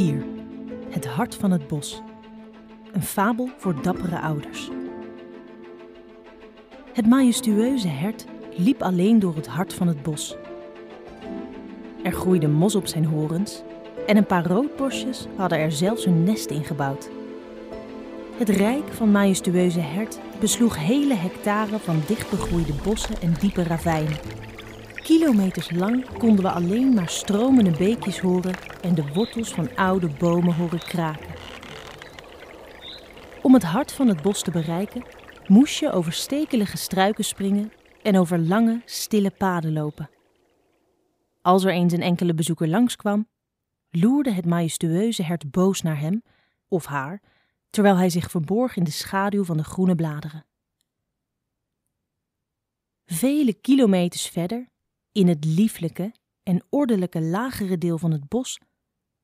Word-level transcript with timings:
4. 0.00 0.24
Het 0.88 1.06
hart 1.06 1.34
van 1.34 1.50
het 1.50 1.68
bos. 1.68 2.02
Een 2.92 3.02
fabel 3.02 3.50
voor 3.56 3.82
dappere 3.82 4.20
ouders. 4.20 4.70
Het 6.92 7.06
majestueuze 7.06 7.88
hert 7.88 8.26
liep 8.56 8.82
alleen 8.82 9.18
door 9.18 9.36
het 9.36 9.46
hart 9.46 9.74
van 9.74 9.86
het 9.86 10.02
bos. 10.02 10.36
Er 12.02 12.12
groeide 12.12 12.48
mos 12.48 12.74
op 12.74 12.86
zijn 12.86 13.04
horens 13.04 13.62
en 14.06 14.16
een 14.16 14.26
paar 14.26 14.46
roodborstjes 14.46 15.26
hadden 15.36 15.58
er 15.58 15.72
zelfs 15.72 16.04
hun 16.04 16.24
nest 16.24 16.50
in 16.50 16.64
gebouwd. 16.64 17.10
Het 18.36 18.48
rijk 18.48 18.88
van 18.92 19.10
majestueuze 19.10 19.80
hert 19.80 20.18
besloeg 20.38 20.76
hele 20.76 21.14
hectare 21.14 21.78
van 21.78 22.02
dichtbegroeide 22.06 22.72
bossen 22.84 23.20
en 23.20 23.34
diepe 23.40 23.62
ravijnen. 23.62 24.18
Kilometers 25.02 25.70
lang 25.70 26.18
konden 26.18 26.44
we 26.44 26.50
alleen 26.50 26.94
maar 26.94 27.08
stromende 27.08 27.70
beekjes 27.70 28.18
horen 28.18 28.54
en 28.82 28.94
de 28.94 29.12
wortels 29.14 29.54
van 29.54 29.76
oude 29.76 30.08
bomen 30.18 30.54
horen 30.54 30.78
kraken. 30.78 31.34
Om 33.42 33.54
het 33.54 33.62
hart 33.62 33.92
van 33.92 34.08
het 34.08 34.22
bos 34.22 34.42
te 34.42 34.50
bereiken, 34.50 35.04
moest 35.46 35.78
je 35.78 35.92
over 35.92 36.12
stekelige 36.12 36.76
struiken 36.76 37.24
springen 37.24 37.72
en 38.02 38.18
over 38.18 38.38
lange, 38.38 38.82
stille 38.84 39.30
paden 39.30 39.72
lopen. 39.72 40.10
Als 41.42 41.64
er 41.64 41.72
eens 41.72 41.92
een 41.92 42.02
enkele 42.02 42.34
bezoeker 42.34 42.68
langskwam, 42.68 43.28
loerde 43.90 44.32
het 44.32 44.46
majestueuze 44.46 45.22
hert 45.22 45.50
boos 45.50 45.82
naar 45.82 46.00
hem 46.00 46.22
of 46.68 46.84
haar, 46.84 47.22
terwijl 47.70 47.96
hij 47.96 48.10
zich 48.10 48.30
verborg 48.30 48.76
in 48.76 48.84
de 48.84 48.90
schaduw 48.90 49.44
van 49.44 49.56
de 49.56 49.64
groene 49.64 49.94
bladeren. 49.94 50.46
Vele 53.04 53.54
kilometers 53.54 54.26
verder 54.26 54.69
in 55.12 55.28
het 55.28 55.44
lieflijke 55.44 56.14
en 56.42 56.64
ordelijke 56.68 57.20
lagere 57.20 57.78
deel 57.78 57.98
van 57.98 58.10
het 58.10 58.28
bos 58.28 58.60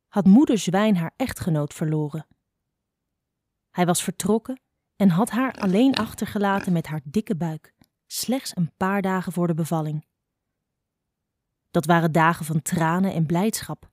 had 0.09 0.27
moeder 0.27 0.59
zwijn 0.59 0.97
haar 0.97 1.13
echtgenoot 1.17 1.75
verloren. 1.75 2.27
Hij 3.71 3.87
was 3.87 4.03
vertrokken 4.03 4.61
en 4.97 5.09
had 5.09 5.31
haar 5.31 5.53
alleen 5.53 5.95
achtergelaten 5.95 6.73
met 6.73 6.87
haar 6.87 7.01
dikke 7.05 7.37
buik, 7.37 7.75
slechts 8.07 8.57
een 8.57 8.73
paar 8.77 9.03
dagen 9.03 9.33
voor 9.33 9.47
de 9.47 9.55
bevalling. 9.55 10.07
Dat 11.71 11.87
waren 11.87 12.13
dagen 12.13 12.45
van 12.45 12.63
tranen 12.63 13.13
en 13.13 13.27
blijdschap, 13.27 13.91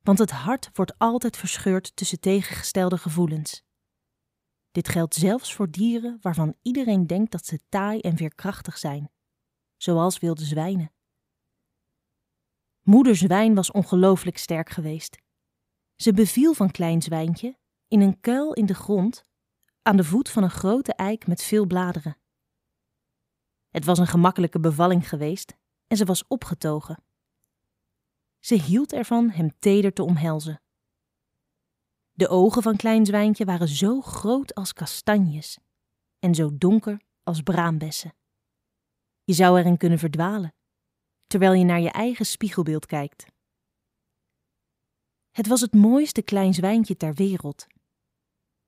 want 0.00 0.18
het 0.18 0.30
hart 0.30 0.70
wordt 0.72 0.98
altijd 0.98 1.36
verscheurd 1.36 1.96
tussen 1.96 2.20
tegengestelde 2.20 2.98
gevoelens. 2.98 3.62
Dit 4.70 4.88
geldt 4.88 5.14
zelfs 5.14 5.54
voor 5.54 5.70
dieren 5.70 6.18
waarvan 6.20 6.56
iedereen 6.62 7.06
denkt 7.06 7.32
dat 7.32 7.46
ze 7.46 7.60
taai 7.68 8.00
en 8.00 8.16
veerkrachtig 8.16 8.78
zijn, 8.78 9.10
zoals 9.76 10.18
wilde 10.18 10.44
zwijnen. 10.44 10.92
Moeder 12.82 13.16
zwijn 13.16 13.54
was 13.54 13.70
ongelooflijk 13.70 14.38
sterk 14.38 14.70
geweest. 14.70 15.18
Ze 15.96 16.12
beviel 16.12 16.54
van 16.54 16.70
klein 16.70 17.02
zwijntje 17.02 17.58
in 17.88 18.00
een 18.00 18.20
kuil 18.20 18.52
in 18.52 18.66
de 18.66 18.74
grond 18.74 19.24
aan 19.82 19.96
de 19.96 20.04
voet 20.04 20.28
van 20.28 20.42
een 20.42 20.50
grote 20.50 20.94
eik 20.94 21.26
met 21.26 21.42
veel 21.42 21.66
bladeren. 21.66 22.16
Het 23.68 23.84
was 23.84 23.98
een 23.98 24.06
gemakkelijke 24.06 24.60
bevalling 24.60 25.08
geweest 25.08 25.56
en 25.86 25.96
ze 25.96 26.04
was 26.04 26.26
opgetogen. 26.26 27.04
Ze 28.38 28.54
hield 28.54 28.92
ervan 28.92 29.30
hem 29.30 29.58
teder 29.58 29.92
te 29.92 30.02
omhelzen. 30.02 30.62
De 32.12 32.28
ogen 32.28 32.62
van 32.62 32.76
klein 32.76 33.06
zwijntje 33.06 33.44
waren 33.44 33.68
zo 33.68 34.00
groot 34.00 34.54
als 34.54 34.72
kastanjes 34.72 35.58
en 36.18 36.34
zo 36.34 36.58
donker 36.58 37.00
als 37.22 37.40
braambessen. 37.40 38.14
Je 39.24 39.32
zou 39.32 39.58
erin 39.58 39.76
kunnen 39.76 39.98
verdwalen 39.98 40.54
terwijl 41.32 41.52
je 41.52 41.64
naar 41.64 41.80
je 41.80 41.90
eigen 41.90 42.26
spiegelbeeld 42.26 42.86
kijkt. 42.86 43.26
Het 45.30 45.46
was 45.46 45.60
het 45.60 45.74
mooiste 45.74 46.22
klein 46.22 46.54
zwijntje 46.54 46.96
ter 46.96 47.14
wereld. 47.14 47.66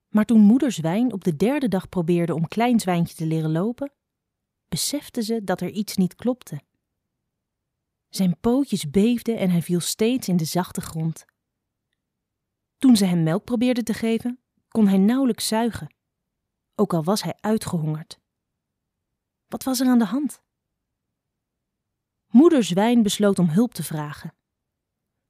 Maar 0.09 0.25
toen 0.25 0.41
moeder 0.41 0.73
zwijn 0.73 1.13
op 1.13 1.25
de 1.25 1.37
derde 1.37 1.69
dag 1.69 1.89
probeerde 1.89 2.35
om 2.35 2.49
klein 2.49 2.81
zwijntje 2.81 3.15
te 3.15 3.27
leren 3.27 3.53
lopen, 3.53 3.93
besefte 4.69 5.23
ze 5.23 5.45
dat 5.45 5.61
er 5.61 5.71
iets 5.71 5.97
niet 5.97 6.15
klopte. 6.15 6.61
Zijn 8.09 8.41
pootjes 8.41 8.91
beefden 8.91 9.39
en 9.39 9.51
hij 9.51 9.63
viel 9.63 9.81
steeds 9.81 10.29
in 10.29 10.37
de 10.37 10.45
zachte 10.45 10.81
grond. 10.81 11.25
Toen 12.79 12.97
ze 12.97 13.05
hem 13.05 13.23
melk 13.23 13.45
probeerde 13.45 13.83
te 13.83 13.95
geven, 13.95 14.41
kon 14.69 14.89
hij 14.89 14.99
nauwelijks 14.99 15.49
zuigen, 15.49 15.95
ook 16.75 16.93
al 16.95 17.05
was 17.05 17.23
hij 17.23 17.37
uitgehongerd. 17.41 18.21
Wat 19.47 19.63
was 19.63 19.81
er 19.81 19.87
aan 19.87 19.99
de 19.99 20.05
hand? 20.05 20.44
Moeder 22.35 22.65
Zwijn 22.65 23.03
besloot 23.03 23.39
om 23.39 23.49
hulp 23.49 23.75
te 23.75 23.83
vragen. 23.83 24.35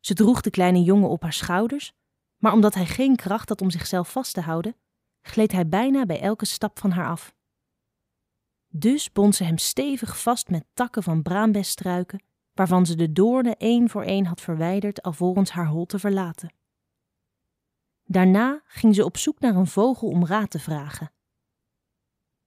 Ze 0.01 0.15
droeg 0.15 0.41
de 0.41 0.51
kleine 0.51 0.83
jongen 0.83 1.09
op 1.09 1.23
haar 1.23 1.33
schouders, 1.33 1.93
maar 2.37 2.53
omdat 2.53 2.75
hij 2.75 2.87
geen 2.87 3.17
kracht 3.17 3.49
had 3.49 3.61
om 3.61 3.71
zichzelf 3.71 4.13
vast 4.13 4.35
te 4.35 4.41
houden, 4.41 4.77
gleed 5.23 5.53
hij 5.53 5.69
bijna 5.69 6.07
bij 6.07 6.21
elke 6.21 6.45
stap 6.45 6.79
van 6.79 6.91
haar 6.91 7.07
af. 7.07 7.35
Dus 8.69 9.13
bond 9.13 9.35
ze 9.35 9.45
hem 9.45 9.59
stevig 9.59 10.21
vast 10.21 10.49
met 10.49 10.67
takken 10.75 11.03
van 11.03 11.23
braambesstruiken, 11.23 12.23
waarvan 12.53 12.87
ze 12.87 12.95
de 12.97 13.13
doornen 13.13 13.57
één 13.57 13.91
voor 13.91 14.03
één 14.03 14.27
had 14.27 14.41
verwijderd 14.41 15.03
alvorens 15.03 15.51
haar 15.51 15.69
hol 15.69 15.87
te 15.87 15.99
verlaten. 15.99 16.55
Daarna 18.05 18.63
ging 18.67 18.95
ze 18.95 19.05
op 19.05 19.17
zoek 19.17 19.41
naar 19.41 19.55
een 19.55 19.67
vogel 19.67 20.09
om 20.09 20.27
raad 20.27 20.51
te 20.51 20.59
vragen. 20.59 21.13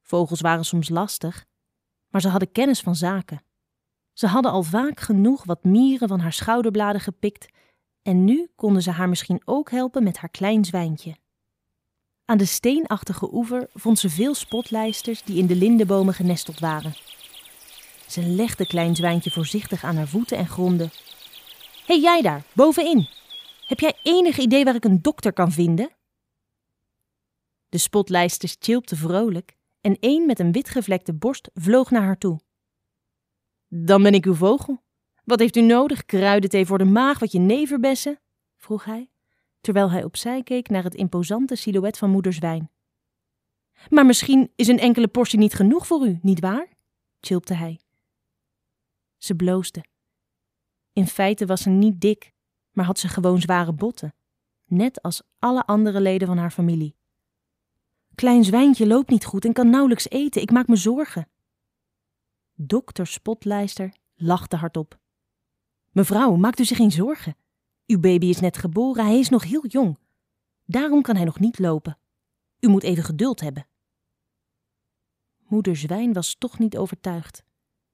Vogels 0.02 0.42
waren 0.42 0.66
soms 0.66 0.90
lastig, 0.90 1.46
maar 2.08 2.22
ze 2.22 2.30
hadden 2.30 2.52
kennis 2.52 2.82
van 2.82 2.96
zaken. 2.96 3.42
Ze 4.18 4.28
hadden 4.28 4.52
al 4.52 4.64
vaak 4.64 5.00
genoeg 5.00 5.44
wat 5.44 5.64
mieren 5.64 6.08
van 6.08 6.20
haar 6.20 6.34
schouderbladen 6.34 7.02
gepikt 7.02 7.48
en 8.02 8.24
nu 8.24 8.48
konden 8.56 8.82
ze 8.82 8.92
haar 8.92 9.10
misschien 9.10 9.42
ook 9.46 9.72
helpen 9.72 10.04
met 10.04 10.18
haar 10.18 10.30
klein 10.30 10.66
zwijntje. 10.66 11.16
Aan 12.26 12.38
de 12.38 12.46
steenachtige 12.46 13.34
oever 13.34 13.70
vond 13.74 14.00
ze 14.00 14.10
veel 14.10 14.34
spotlijsters 14.34 15.24
die 15.24 15.38
in 15.38 15.48
de 15.48 15.56
lindenbomen 15.56 16.14
genesteld 16.14 16.60
waren. 16.60 16.96
Ze 18.08 18.22
legde 18.22 18.68
klein 18.68 18.96
zwijntje 18.96 19.32
voorzichtig 19.32 19.84
aan 19.84 19.96
haar 19.96 20.08
voeten 20.08 20.38
en 20.38 20.48
gromde. 20.48 20.90
Hey, 21.86 22.00
jij 22.00 22.22
daar, 22.22 22.44
bovenin! 22.54 23.08
Heb 23.68 23.80
jij 23.80 23.98
enig 24.04 24.38
idee 24.38 24.64
waar 24.64 24.76
ik 24.76 24.86
een 24.86 25.02
dokter 25.02 25.34
kan 25.34 25.52
vinden? 25.52 25.90
De 27.70 27.78
spotlijsters 27.78 28.56
chilpten 28.60 28.98
vrolijk 28.98 29.58
en 29.82 29.98
één 30.00 30.26
met 30.26 30.40
een 30.40 30.52
witgevlekte 30.52 31.14
borst 31.14 31.50
vloog 31.54 31.92
naar 31.92 32.04
haar 32.04 32.18
toe. 32.18 32.46
Dan 33.68 34.04
ben 34.04 34.14
ik 34.14 34.26
uw 34.26 34.34
vogel. 34.34 34.84
Wat 35.24 35.40
heeft 35.40 35.56
u 35.56 35.62
nodig? 35.62 36.06
Kruidenthee 36.06 36.66
voor 36.66 36.78
de 36.78 36.86
maag, 36.86 37.20
wat 37.20 37.32
je 37.32 37.40
neverbessen? 37.40 38.20
vroeg 38.56 38.86
hij, 38.86 39.10
terwijl 39.62 39.92
hij 39.92 40.04
opzij 40.04 40.44
keek 40.44 40.70
naar 40.70 40.84
het 40.84 40.96
imposante 40.96 41.56
silhouet 41.56 41.98
van 41.98 42.10
moeder 42.10 42.34
zwijn. 42.34 42.72
Maar 43.90 44.06
misschien 44.06 44.52
is 44.56 44.68
een 44.68 44.80
enkele 44.80 45.08
portie 45.08 45.40
niet 45.40 45.54
genoeg 45.54 45.88
voor 45.88 46.08
u, 46.08 46.20
niet 46.22 46.40
waar? 46.40 46.68
chilpte 47.20 47.54
hij. 47.54 47.80
Ze 49.18 49.36
bloosde. 49.36 49.84
In 50.94 51.08
feite 51.08 51.46
was 51.46 51.62
ze 51.62 51.70
niet 51.70 52.02
dik, 52.02 52.32
maar 52.72 52.86
had 52.86 53.00
ze 53.00 53.08
gewoon 53.08 53.42
zware 53.42 53.74
botten, 53.74 54.16
net 54.66 55.02
als 55.02 55.22
alle 55.40 55.66
andere 55.66 56.02
leden 56.02 56.28
van 56.28 56.38
haar 56.38 56.52
familie. 56.52 56.96
Klein 58.16 58.44
zwijntje 58.44 58.88
loopt 58.88 59.10
niet 59.10 59.26
goed 59.26 59.46
en 59.46 59.54
kan 59.54 59.70
nauwelijks 59.70 60.10
eten. 60.10 60.42
Ik 60.42 60.52
maak 60.52 60.68
me 60.68 60.76
zorgen. 60.76 61.28
Dokter 62.60 63.08
Spotlijster 63.08 63.94
lachte 64.16 64.56
hardop. 64.56 65.00
Mevrouw, 65.92 66.36
maakt 66.36 66.60
u 66.60 66.66
zich 66.66 66.78
geen 66.78 66.92
zorgen. 66.92 67.38
Uw 67.86 68.00
baby 68.00 68.26
is 68.26 68.40
net 68.40 68.58
geboren, 68.58 69.06
hij 69.06 69.20
is 69.20 69.30
nog 69.30 69.44
heel 69.44 69.68
jong. 69.68 70.00
Daarom 70.66 71.02
kan 71.02 71.16
hij 71.16 71.26
nog 71.26 71.40
niet 71.40 71.60
lopen. 71.60 71.98
U 72.60 72.68
moet 72.68 72.84
even 72.84 73.04
geduld 73.04 73.40
hebben. 73.40 73.68
Moeder 75.38 75.76
Zwijn 75.76 76.14
was 76.14 76.36
toch 76.36 76.60
niet 76.60 76.78
overtuigd. 76.78 77.44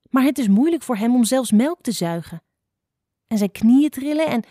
Maar 0.10 0.24
het 0.24 0.38
is 0.38 0.48
moeilijk 0.48 0.84
voor 0.84 0.96
hem 0.96 1.16
om 1.16 1.24
zelfs 1.24 1.52
melk 1.52 1.82
te 1.82 1.92
zuigen. 1.92 2.44
En 3.28 3.38
zijn 3.38 3.52
knieën 3.52 3.90
trillen 3.90 4.28
en. 4.28 4.44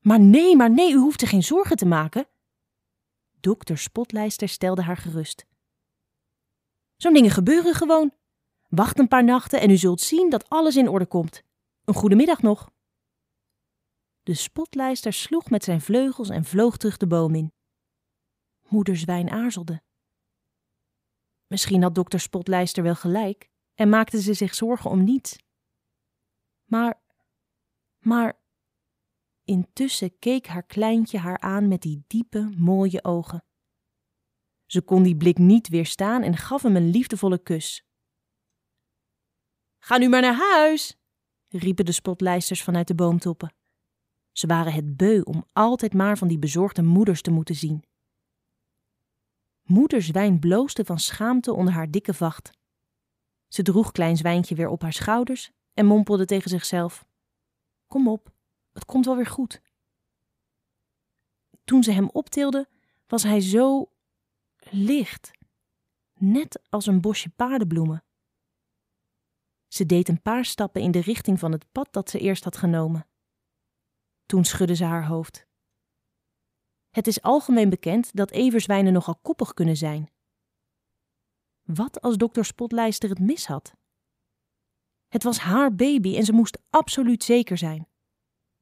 Maar 0.00 0.20
nee, 0.20 0.56
maar 0.56 0.70
nee, 0.70 0.92
u 0.92 0.96
hoeft 0.96 1.22
er 1.22 1.28
geen 1.28 1.42
zorgen 1.42 1.76
te 1.76 1.86
maken. 1.86 2.26
Dokter 3.40 3.78
Spotlijster 3.78 4.48
stelde 4.48 4.82
haar 4.82 4.96
gerust. 4.96 5.46
Zo'n 6.96 7.12
dingen 7.12 7.30
gebeuren 7.30 7.74
gewoon. 7.74 8.12
Wacht 8.68 8.98
een 8.98 9.08
paar 9.08 9.24
nachten 9.24 9.60
en 9.60 9.70
u 9.70 9.76
zult 9.76 10.00
zien 10.00 10.30
dat 10.30 10.48
alles 10.48 10.76
in 10.76 10.88
orde 10.88 11.06
komt. 11.06 11.42
Een 11.84 11.94
goede 11.94 12.16
middag 12.16 12.42
nog. 12.42 12.70
De 14.22 14.34
spotlijster 14.34 15.12
sloeg 15.12 15.50
met 15.50 15.64
zijn 15.64 15.80
vleugels 15.80 16.28
en 16.28 16.44
vloog 16.44 16.76
terug 16.76 16.96
de 16.96 17.06
boom 17.06 17.34
in. 17.34 17.52
Moeder 18.68 18.96
Zwijn 18.96 19.30
aarzelde. 19.30 19.82
Misschien 21.46 21.82
had 21.82 21.94
dokter 21.94 22.20
Spotlijster 22.20 22.82
wel 22.82 22.94
gelijk 22.94 23.50
en 23.74 23.88
maakte 23.88 24.20
ze 24.22 24.34
zich 24.34 24.54
zorgen 24.54 24.90
om 24.90 25.04
niets. 25.04 25.38
Maar, 26.64 27.02
maar, 27.98 28.40
intussen 29.44 30.18
keek 30.18 30.46
haar 30.46 30.66
kleintje 30.66 31.18
haar 31.18 31.38
aan 31.40 31.68
met 31.68 31.82
die 31.82 32.04
diepe, 32.06 32.54
mooie 32.56 33.04
ogen. 33.04 33.44
Ze 34.66 34.82
kon 34.82 35.02
die 35.02 35.16
blik 35.16 35.38
niet 35.38 35.68
weerstaan 35.68 36.22
en 36.22 36.36
gaf 36.36 36.62
hem 36.62 36.76
een 36.76 36.90
liefdevolle 36.90 37.42
kus. 37.42 37.87
Ga 39.78 39.98
nu 39.98 40.08
maar 40.08 40.20
naar 40.20 40.38
huis, 40.38 40.96
riepen 41.48 41.84
de 41.84 41.92
spotlijsters 41.92 42.62
vanuit 42.62 42.86
de 42.86 42.94
boomtoppen. 42.94 43.54
Ze 44.32 44.46
waren 44.46 44.72
het 44.72 44.96
beu 44.96 45.20
om 45.20 45.44
altijd 45.52 45.94
maar 45.94 46.18
van 46.18 46.28
die 46.28 46.38
bezorgde 46.38 46.82
moeders 46.82 47.22
te 47.22 47.30
moeten 47.30 47.54
zien. 47.54 47.84
Moeder 49.62 50.02
Zwijn 50.02 50.38
bloosde 50.38 50.84
van 50.84 50.98
schaamte 50.98 51.52
onder 51.52 51.74
haar 51.74 51.90
dikke 51.90 52.14
vacht. 52.14 52.50
Ze 53.48 53.62
droeg 53.62 53.92
Klein 53.92 54.16
Zwijntje 54.16 54.54
weer 54.54 54.68
op 54.68 54.82
haar 54.82 54.92
schouders 54.92 55.50
en 55.74 55.86
mompelde 55.86 56.24
tegen 56.24 56.50
zichzelf: 56.50 57.06
Kom 57.86 58.08
op, 58.08 58.32
het 58.72 58.84
komt 58.84 59.04
wel 59.04 59.16
weer 59.16 59.26
goed. 59.26 59.60
Toen 61.64 61.82
ze 61.82 61.92
hem 61.92 62.08
optilde, 62.12 62.68
was 63.06 63.22
hij 63.22 63.40
zo 63.40 63.90
licht, 64.58 65.30
net 66.14 66.60
als 66.68 66.86
een 66.86 67.00
bosje 67.00 67.28
paardenbloemen. 67.28 68.04
Ze 69.68 69.86
deed 69.86 70.08
een 70.08 70.22
paar 70.22 70.44
stappen 70.44 70.82
in 70.82 70.90
de 70.90 71.00
richting 71.00 71.38
van 71.38 71.52
het 71.52 71.72
pad 71.72 71.92
dat 71.92 72.10
ze 72.10 72.18
eerst 72.18 72.44
had 72.44 72.56
genomen. 72.56 73.06
Toen 74.26 74.44
schudde 74.44 74.74
ze 74.76 74.84
haar 74.84 75.06
hoofd. 75.06 75.46
Het 76.90 77.06
is 77.06 77.22
algemeen 77.22 77.68
bekend 77.68 78.16
dat 78.16 78.30
everzwijnen 78.30 78.92
nogal 78.92 79.16
koppig 79.22 79.54
kunnen 79.54 79.76
zijn. 79.76 80.10
Wat 81.62 82.00
als 82.00 82.16
dokter 82.16 82.44
Spotlijster 82.44 83.08
het 83.08 83.18
mis 83.18 83.46
had? 83.46 83.72
Het 85.08 85.22
was 85.22 85.38
haar 85.38 85.74
baby 85.74 86.16
en 86.16 86.24
ze 86.24 86.32
moest 86.32 86.58
absoluut 86.70 87.24
zeker 87.24 87.58
zijn. 87.58 87.88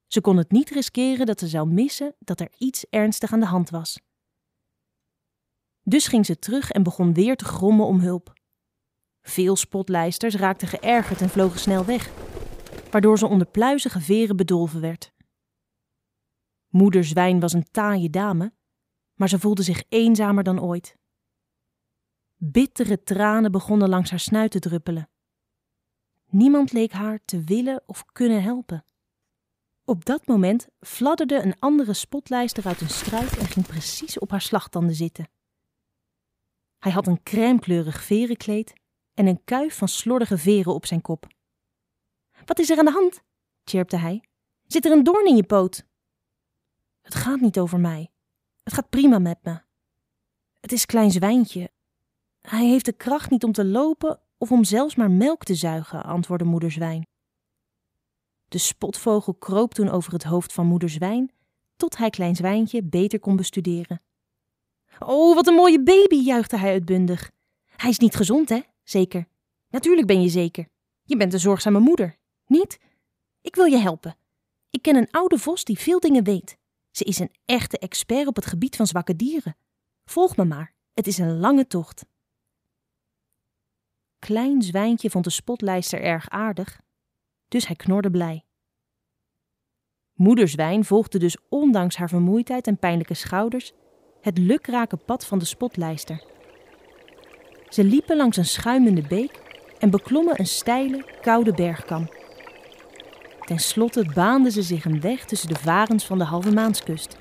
Ze 0.06 0.20
kon 0.20 0.36
het 0.36 0.50
niet 0.50 0.70
riskeren 0.70 1.26
dat 1.26 1.40
ze 1.40 1.48
zou 1.48 1.68
missen 1.68 2.14
dat 2.18 2.40
er 2.40 2.50
iets 2.58 2.86
ernstig 2.90 3.32
aan 3.32 3.40
de 3.40 3.46
hand 3.46 3.70
was. 3.70 4.00
Dus 5.82 6.06
ging 6.06 6.26
ze 6.26 6.38
terug 6.38 6.70
en 6.70 6.82
begon 6.82 7.12
weer 7.12 7.36
te 7.36 7.44
grommen 7.44 7.86
om 7.86 8.00
hulp. 8.00 8.32
Veel 9.28 9.56
spotlijsters 9.56 10.34
raakten 10.34 10.68
geërgerd 10.68 11.20
en 11.20 11.28
vlogen 11.28 11.58
snel 11.58 11.84
weg, 11.84 12.10
waardoor 12.90 13.18
ze 13.18 13.26
onder 13.26 13.46
pluizige 13.46 14.00
veren 14.00 14.36
bedolven 14.36 14.80
werd. 14.80 15.12
Moeder 16.68 17.04
Zwijn 17.04 17.40
was 17.40 17.52
een 17.52 17.70
taaie 17.70 18.10
dame, 18.10 18.52
maar 19.14 19.28
ze 19.28 19.38
voelde 19.38 19.62
zich 19.62 19.84
eenzamer 19.88 20.44
dan 20.44 20.60
ooit. 20.60 20.96
Bittere 22.36 23.02
tranen 23.02 23.52
begonnen 23.52 23.88
langs 23.88 24.10
haar 24.10 24.20
snuit 24.20 24.50
te 24.50 24.58
druppelen. 24.58 25.10
Niemand 26.26 26.72
leek 26.72 26.92
haar 26.92 27.20
te 27.24 27.40
willen 27.40 27.82
of 27.86 28.04
kunnen 28.04 28.42
helpen. 28.42 28.84
Op 29.84 30.04
dat 30.04 30.26
moment 30.26 30.68
fladderde 30.80 31.42
een 31.42 31.58
andere 31.58 31.92
spotlijster 31.92 32.66
uit 32.66 32.80
een 32.80 32.88
struik 32.88 33.30
en 33.30 33.46
ging 33.46 33.66
precies 33.66 34.18
op 34.18 34.30
haar 34.30 34.40
slagtanden 34.40 34.94
zitten. 34.94 35.28
Hij 36.78 36.92
had 36.92 37.06
een 37.06 37.22
crèmekleurig 37.22 38.02
verenkleed 38.02 38.84
en 39.16 39.26
een 39.26 39.44
kuif 39.44 39.76
van 39.76 39.88
slordige 39.88 40.38
veren 40.38 40.74
op 40.74 40.86
zijn 40.86 41.00
kop. 41.00 41.26
Wat 42.44 42.58
is 42.58 42.70
er 42.70 42.78
aan 42.78 42.84
de 42.84 42.90
hand? 42.90 43.22
chirpte 43.64 43.96
hij. 43.96 44.24
Zit 44.66 44.84
er 44.84 44.92
een 44.92 45.04
doorn 45.04 45.26
in 45.26 45.36
je 45.36 45.44
poot? 45.44 45.86
Het 47.02 47.14
gaat 47.14 47.40
niet 47.40 47.58
over 47.58 47.80
mij. 47.80 48.10
Het 48.62 48.72
gaat 48.74 48.88
prima 48.88 49.18
met 49.18 49.38
me. 49.42 49.60
Het 50.60 50.72
is 50.72 50.86
klein 50.86 51.10
zwijntje. 51.10 51.70
Hij 52.40 52.66
heeft 52.66 52.84
de 52.84 52.92
kracht 52.92 53.30
niet 53.30 53.44
om 53.44 53.52
te 53.52 53.64
lopen 53.64 54.20
of 54.38 54.52
om 54.52 54.64
zelfs 54.64 54.94
maar 54.94 55.10
melk 55.10 55.44
te 55.44 55.54
zuigen, 55.54 56.02
antwoordde 56.02 56.46
moeder 56.46 56.70
zwijn. 56.70 57.06
De 58.48 58.58
spotvogel 58.58 59.34
kroop 59.34 59.74
toen 59.74 59.88
over 59.88 60.12
het 60.12 60.24
hoofd 60.24 60.52
van 60.52 60.66
moeder 60.66 60.88
zwijn, 60.88 61.32
tot 61.76 61.96
hij 61.96 62.10
klein 62.10 62.36
zwijntje 62.36 62.82
beter 62.82 63.20
kon 63.20 63.36
bestuderen. 63.36 64.02
Oh, 64.98 65.34
wat 65.34 65.46
een 65.46 65.54
mooie 65.54 65.82
baby, 65.82 66.16
juichte 66.16 66.56
hij 66.56 66.70
uitbundig. 66.70 67.30
Hij 67.66 67.90
is 67.90 67.98
niet 67.98 68.14
gezond, 68.16 68.48
hè? 68.48 68.60
Zeker. 68.88 69.28
Natuurlijk 69.68 70.06
ben 70.06 70.22
je 70.22 70.28
zeker. 70.28 70.68
Je 71.02 71.16
bent 71.16 71.32
een 71.32 71.40
zorgzame 71.40 71.78
moeder. 71.78 72.18
Niet? 72.46 72.78
Ik 73.40 73.54
wil 73.54 73.64
je 73.64 73.78
helpen. 73.78 74.16
Ik 74.70 74.82
ken 74.82 74.96
een 74.96 75.10
oude 75.10 75.38
vos 75.38 75.64
die 75.64 75.78
veel 75.78 76.00
dingen 76.00 76.24
weet. 76.24 76.58
Ze 76.90 77.04
is 77.04 77.18
een 77.18 77.34
echte 77.44 77.78
expert 77.78 78.26
op 78.26 78.36
het 78.36 78.46
gebied 78.46 78.76
van 78.76 78.86
zwakke 78.86 79.16
dieren. 79.16 79.56
Volg 80.04 80.36
me 80.36 80.44
maar. 80.44 80.74
Het 80.92 81.06
is 81.06 81.18
een 81.18 81.38
lange 81.38 81.66
tocht. 81.66 82.06
Klein 84.18 84.62
Zwijntje 84.62 85.10
vond 85.10 85.24
de 85.24 85.30
spotlijster 85.30 86.00
erg 86.00 86.28
aardig, 86.28 86.80
dus 87.48 87.66
hij 87.66 87.76
knorde 87.76 88.10
blij. 88.10 88.44
Moeder 90.12 90.48
Zwijn 90.48 90.84
volgde 90.84 91.18
dus 91.18 91.36
ondanks 91.48 91.96
haar 91.96 92.08
vermoeidheid 92.08 92.66
en 92.66 92.78
pijnlijke 92.78 93.14
schouders 93.14 93.72
het 94.20 94.38
lukrake 94.38 94.96
pad 94.96 95.26
van 95.26 95.38
de 95.38 95.44
spotlijster. 95.44 96.35
Ze 97.68 97.84
liepen 97.84 98.16
langs 98.16 98.36
een 98.36 98.44
schuimende 98.44 99.02
beek 99.02 99.42
en 99.78 99.90
beklommen 99.90 100.40
een 100.40 100.46
steile, 100.46 101.04
koude 101.20 101.52
bergkam. 101.52 102.08
Ten 103.40 103.58
slotte 103.58 104.10
baanden 104.14 104.52
ze 104.52 104.62
zich 104.62 104.84
een 104.84 105.00
weg 105.00 105.24
tussen 105.24 105.48
de 105.48 105.58
varens 105.58 106.04
van 106.04 106.18
de 106.18 106.24
halve 106.24 106.52
maanskust. 106.52 107.16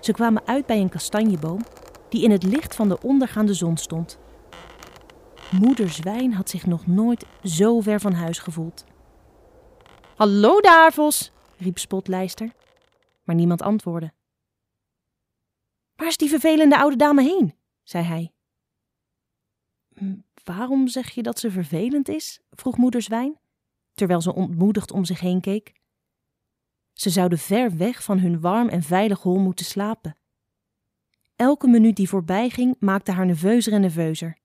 Ze 0.00 0.12
kwamen 0.12 0.46
uit 0.46 0.66
bij 0.66 0.80
een 0.80 0.88
kastanjeboom 0.88 1.60
die 2.08 2.22
in 2.22 2.30
het 2.30 2.42
licht 2.42 2.74
van 2.74 2.88
de 2.88 3.00
ondergaande 3.02 3.54
zon 3.54 3.76
stond. 3.76 4.18
Moeder 5.50 5.88
Zwijn 5.88 6.32
had 6.32 6.50
zich 6.50 6.66
nog 6.66 6.86
nooit 6.86 7.26
zo 7.44 7.80
ver 7.80 8.00
van 8.00 8.12
huis 8.12 8.38
gevoeld. 8.38 8.84
Hallo 10.16 10.60
daar, 10.60 10.92
Vos, 10.92 11.32
riep 11.56 11.78
Spotlijster, 11.78 12.50
maar 13.24 13.36
niemand 13.36 13.62
antwoordde. 13.62 14.12
Waar 15.96 16.08
is 16.08 16.16
die 16.16 16.28
vervelende 16.28 16.78
oude 16.78 16.96
dame 16.96 17.22
heen? 17.22 17.54
zei 17.82 18.04
hij. 18.04 18.35
Waarom 20.44 20.88
zeg 20.88 21.10
je 21.10 21.22
dat 21.22 21.38
ze 21.38 21.50
vervelend 21.50 22.08
is? 22.08 22.40
vroeg 22.50 22.76
moeder 22.76 23.02
Zwijn, 23.02 23.38
terwijl 23.94 24.20
ze 24.20 24.34
ontmoedigd 24.34 24.90
om 24.90 25.04
zich 25.04 25.20
heen 25.20 25.40
keek. 25.40 25.72
Ze 26.92 27.10
zouden 27.10 27.38
ver 27.38 27.76
weg 27.76 28.02
van 28.02 28.18
hun 28.18 28.40
warm 28.40 28.68
en 28.68 28.82
veilig 28.82 29.22
hol 29.22 29.38
moeten 29.38 29.64
slapen. 29.64 30.16
Elke 31.36 31.68
minuut 31.68 31.96
die 31.96 32.08
voorbij 32.08 32.50
ging 32.50 32.76
maakte 32.78 33.12
haar 33.12 33.26
nerveuzer 33.26 33.72
en 33.72 33.80
nerveuzer. 33.80 34.38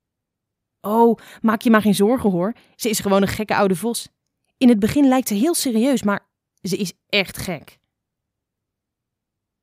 Oh, 0.82 1.18
maak 1.42 1.62
je 1.62 1.70
maar 1.70 1.82
geen 1.82 1.96
zorgen 1.96 2.32
hoor, 2.32 2.56
ze 2.76 2.90
is 2.90 3.00
gewoon 3.00 3.22
een 3.22 3.28
gekke 3.28 3.56
oude 3.56 3.76
vos. 3.76 4.10
In 4.58 4.70
het 4.70 4.80
begin 4.80 5.08
lijkt 5.08 5.28
ze 5.28 5.34
heel 5.34 5.54
serieus, 5.54 6.04
maar 6.04 6.30
ze 6.62 6.78
is 6.78 6.94
echt 7.08 7.38
gek. 7.38 7.80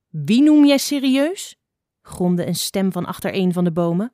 Wie 0.08 0.42
noem 0.42 0.64
jij 0.64 0.78
serieus? 0.78 1.56
gromde 2.02 2.46
een 2.46 2.54
stem 2.54 2.92
van 2.92 3.04
achter 3.04 3.34
een 3.34 3.52
van 3.52 3.64
de 3.64 3.72
bomen. 3.72 4.12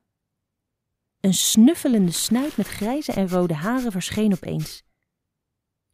Een 1.25 1.35
snuffelende 1.35 2.13
snuit 2.13 2.57
met 2.57 2.67
grijze 2.67 3.13
en 3.13 3.29
rode 3.29 3.55
haren 3.55 3.93
verscheen 3.93 4.33
opeens. 4.33 4.83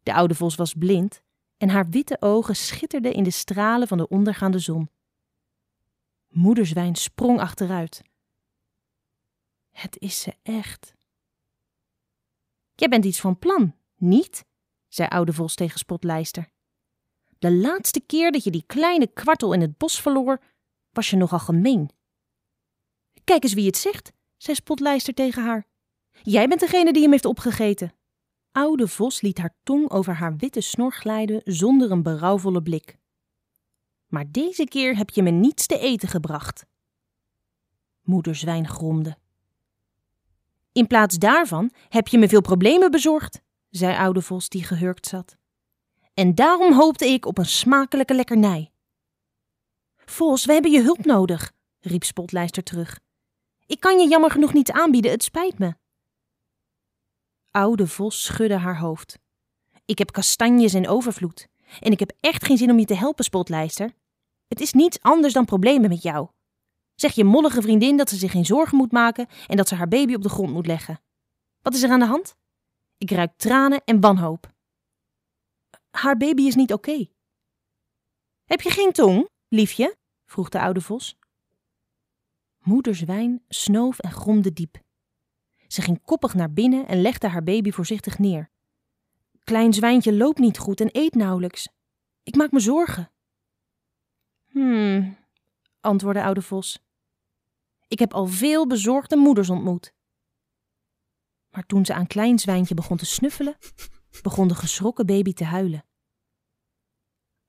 De 0.03 0.13
oude 0.13 0.35
vos 0.35 0.55
was 0.55 0.73
blind 0.73 1.21
en 1.57 1.69
haar 1.69 1.89
witte 1.89 2.17
ogen 2.19 2.55
schitterden 2.55 3.13
in 3.13 3.23
de 3.23 3.31
stralen 3.31 3.87
van 3.87 3.97
de 3.97 4.07
ondergaande 4.07 4.59
zon. 4.59 4.89
Moederzwijn 6.27 6.95
sprong 6.95 7.39
achteruit. 7.39 8.01
Het 9.69 9.99
is 9.99 10.21
ze 10.21 10.33
echt. 10.43 10.95
Jij 12.75 12.89
bent 12.89 13.05
iets 13.05 13.19
van 13.19 13.39
plan, 13.39 13.75
niet? 13.95 14.45
zei 14.87 15.09
oude 15.09 15.33
vos 15.33 15.55
tegen 15.55 15.79
Spotlijster. 15.79 16.49
De 17.39 17.51
laatste 17.51 17.99
keer 17.99 18.31
dat 18.31 18.43
je 18.43 18.51
die 18.51 18.63
kleine 18.65 19.07
kwartel 19.07 19.53
in 19.53 19.61
het 19.61 19.77
bos 19.77 20.01
verloor, 20.01 20.43
was 20.89 21.09
je 21.09 21.15
nogal 21.17 21.39
gemeen. 21.39 21.89
Kijk 23.23 23.43
eens 23.43 23.53
wie 23.53 23.65
het 23.65 23.77
zegt, 23.77 24.11
zei 24.41 24.55
Spotlijster 24.55 25.13
tegen 25.13 25.43
haar. 25.43 25.65
Jij 26.21 26.47
bent 26.47 26.59
degene 26.59 26.93
die 26.93 27.01
hem 27.01 27.11
heeft 27.11 27.25
opgegeten. 27.25 27.93
Oude 28.51 28.87
Vos 28.87 29.21
liet 29.21 29.37
haar 29.37 29.55
tong 29.63 29.89
over 29.89 30.13
haar 30.13 30.35
witte 30.35 30.61
snor 30.61 30.93
glijden 30.93 31.41
zonder 31.43 31.91
een 31.91 32.03
berouwvolle 32.03 32.61
blik. 32.61 32.97
Maar 34.07 34.31
deze 34.31 34.63
keer 34.63 34.97
heb 34.97 35.09
je 35.09 35.23
me 35.23 35.29
niets 35.29 35.65
te 35.65 35.79
eten 35.79 36.09
gebracht. 36.09 36.65
Moeder 38.01 38.35
Zwijn 38.35 38.67
gromde. 38.67 39.17
In 40.71 40.87
plaats 40.87 41.17
daarvan 41.17 41.71
heb 41.89 42.07
je 42.07 42.17
me 42.17 42.27
veel 42.27 42.41
problemen 42.41 42.91
bezorgd, 42.91 43.41
zei 43.69 43.97
oude 43.97 44.21
Vos 44.21 44.49
die 44.49 44.63
gehurkt 44.63 45.07
zat. 45.07 45.37
En 46.13 46.35
daarom 46.35 46.73
hoopte 46.73 47.05
ik 47.05 47.25
op 47.25 47.37
een 47.37 47.45
smakelijke 47.45 48.13
lekkernij. 48.13 48.71
Vos, 50.05 50.45
we 50.45 50.53
hebben 50.53 50.71
je 50.71 50.81
hulp 50.81 51.05
nodig, 51.05 51.51
riep 51.79 52.03
Spotlijster 52.03 52.63
terug. 52.63 52.99
Ik 53.71 53.79
kan 53.79 53.99
je 53.99 54.07
jammer 54.07 54.31
genoeg 54.31 54.53
niet 54.53 54.71
aanbieden, 54.71 55.11
het 55.11 55.23
spijt 55.23 55.59
me. 55.59 55.75
Oude 57.51 57.87
Vos 57.87 58.23
schudde 58.23 58.57
haar 58.57 58.79
hoofd. 58.79 59.19
Ik 59.85 59.97
heb 59.97 60.11
kastanjes 60.11 60.73
in 60.73 60.87
overvloed. 60.87 61.47
En 61.79 61.91
ik 61.91 61.99
heb 61.99 62.11
echt 62.19 62.45
geen 62.45 62.57
zin 62.57 62.71
om 62.71 62.79
je 62.79 62.85
te 62.85 62.95
helpen, 62.95 63.23
Spotlijster. 63.23 63.93
Het 64.47 64.61
is 64.61 64.73
niets 64.73 65.01
anders 65.01 65.33
dan 65.33 65.45
problemen 65.45 65.89
met 65.89 66.01
jou. 66.01 66.29
Zeg 66.95 67.13
je 67.13 67.23
mollige 67.23 67.61
vriendin 67.61 67.97
dat 67.97 68.09
ze 68.09 68.15
zich 68.15 68.31
geen 68.31 68.45
zorgen 68.45 68.77
moet 68.77 68.91
maken 68.91 69.27
en 69.47 69.57
dat 69.57 69.67
ze 69.67 69.75
haar 69.75 69.87
baby 69.87 70.13
op 70.13 70.21
de 70.21 70.29
grond 70.29 70.51
moet 70.53 70.67
leggen. 70.67 71.01
Wat 71.61 71.73
is 71.73 71.83
er 71.83 71.91
aan 71.91 71.99
de 71.99 72.05
hand? 72.05 72.35
Ik 72.97 73.11
ruik 73.11 73.37
tranen 73.37 73.81
en 73.85 73.99
wanhoop. 73.99 74.51
Haar 75.89 76.17
baby 76.17 76.41
is 76.41 76.55
niet 76.55 76.73
oké. 76.73 77.07
Heb 78.43 78.61
je 78.61 78.69
geen 78.69 78.91
tong, 78.91 79.29
liefje? 79.47 79.95
vroeg 80.25 80.49
de 80.49 80.61
oude 80.61 80.81
vos. 80.81 81.19
Moeder 82.61 82.95
zwijn 82.95 83.43
snoof 83.47 83.99
en 83.99 84.11
gromde 84.11 84.53
diep. 84.53 84.81
Ze 85.67 85.81
ging 85.81 86.01
koppig 86.03 86.33
naar 86.33 86.53
binnen 86.53 86.87
en 86.87 87.01
legde 87.01 87.27
haar 87.27 87.43
baby 87.43 87.71
voorzichtig 87.71 88.19
neer. 88.19 88.51
Klein 89.43 89.73
zwijntje 89.73 90.13
loopt 90.13 90.39
niet 90.39 90.57
goed 90.57 90.81
en 90.81 90.89
eet 90.91 91.15
nauwelijks. 91.15 91.69
Ik 92.23 92.35
maak 92.35 92.51
me 92.51 92.59
zorgen. 92.59 93.11
Hmm, 94.47 95.17
antwoordde 95.79 96.23
oude 96.23 96.41
vos. 96.41 96.79
Ik 97.87 97.99
heb 97.99 98.13
al 98.13 98.27
veel 98.27 98.67
bezorgde 98.67 99.15
moeders 99.15 99.49
ontmoet. 99.49 99.93
Maar 101.49 101.65
toen 101.65 101.85
ze 101.85 101.93
aan 101.93 102.07
klein 102.07 102.39
zwijntje 102.39 102.75
begon 102.75 102.97
te 102.97 103.05
snuffelen, 103.05 103.57
begon 104.21 104.47
de 104.47 104.55
geschrokken 104.55 105.05
baby 105.05 105.33
te 105.33 105.43
huilen. 105.43 105.85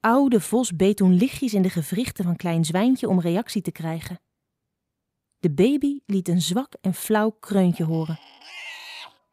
Oude 0.00 0.40
vos 0.40 0.76
beet 0.76 0.96
toen 0.96 1.14
lichtjes 1.14 1.54
in 1.54 1.62
de 1.62 1.70
gewrichten 1.70 2.24
van 2.24 2.36
klein 2.36 2.64
zwijntje 2.64 3.08
om 3.08 3.20
reactie 3.20 3.62
te 3.62 3.72
krijgen. 3.72 4.20
De 5.42 5.50
baby 5.50 6.00
liet 6.06 6.28
een 6.28 6.42
zwak 6.42 6.74
en 6.80 6.94
flauw 6.94 7.30
kreuntje 7.30 7.84
horen. 7.84 8.18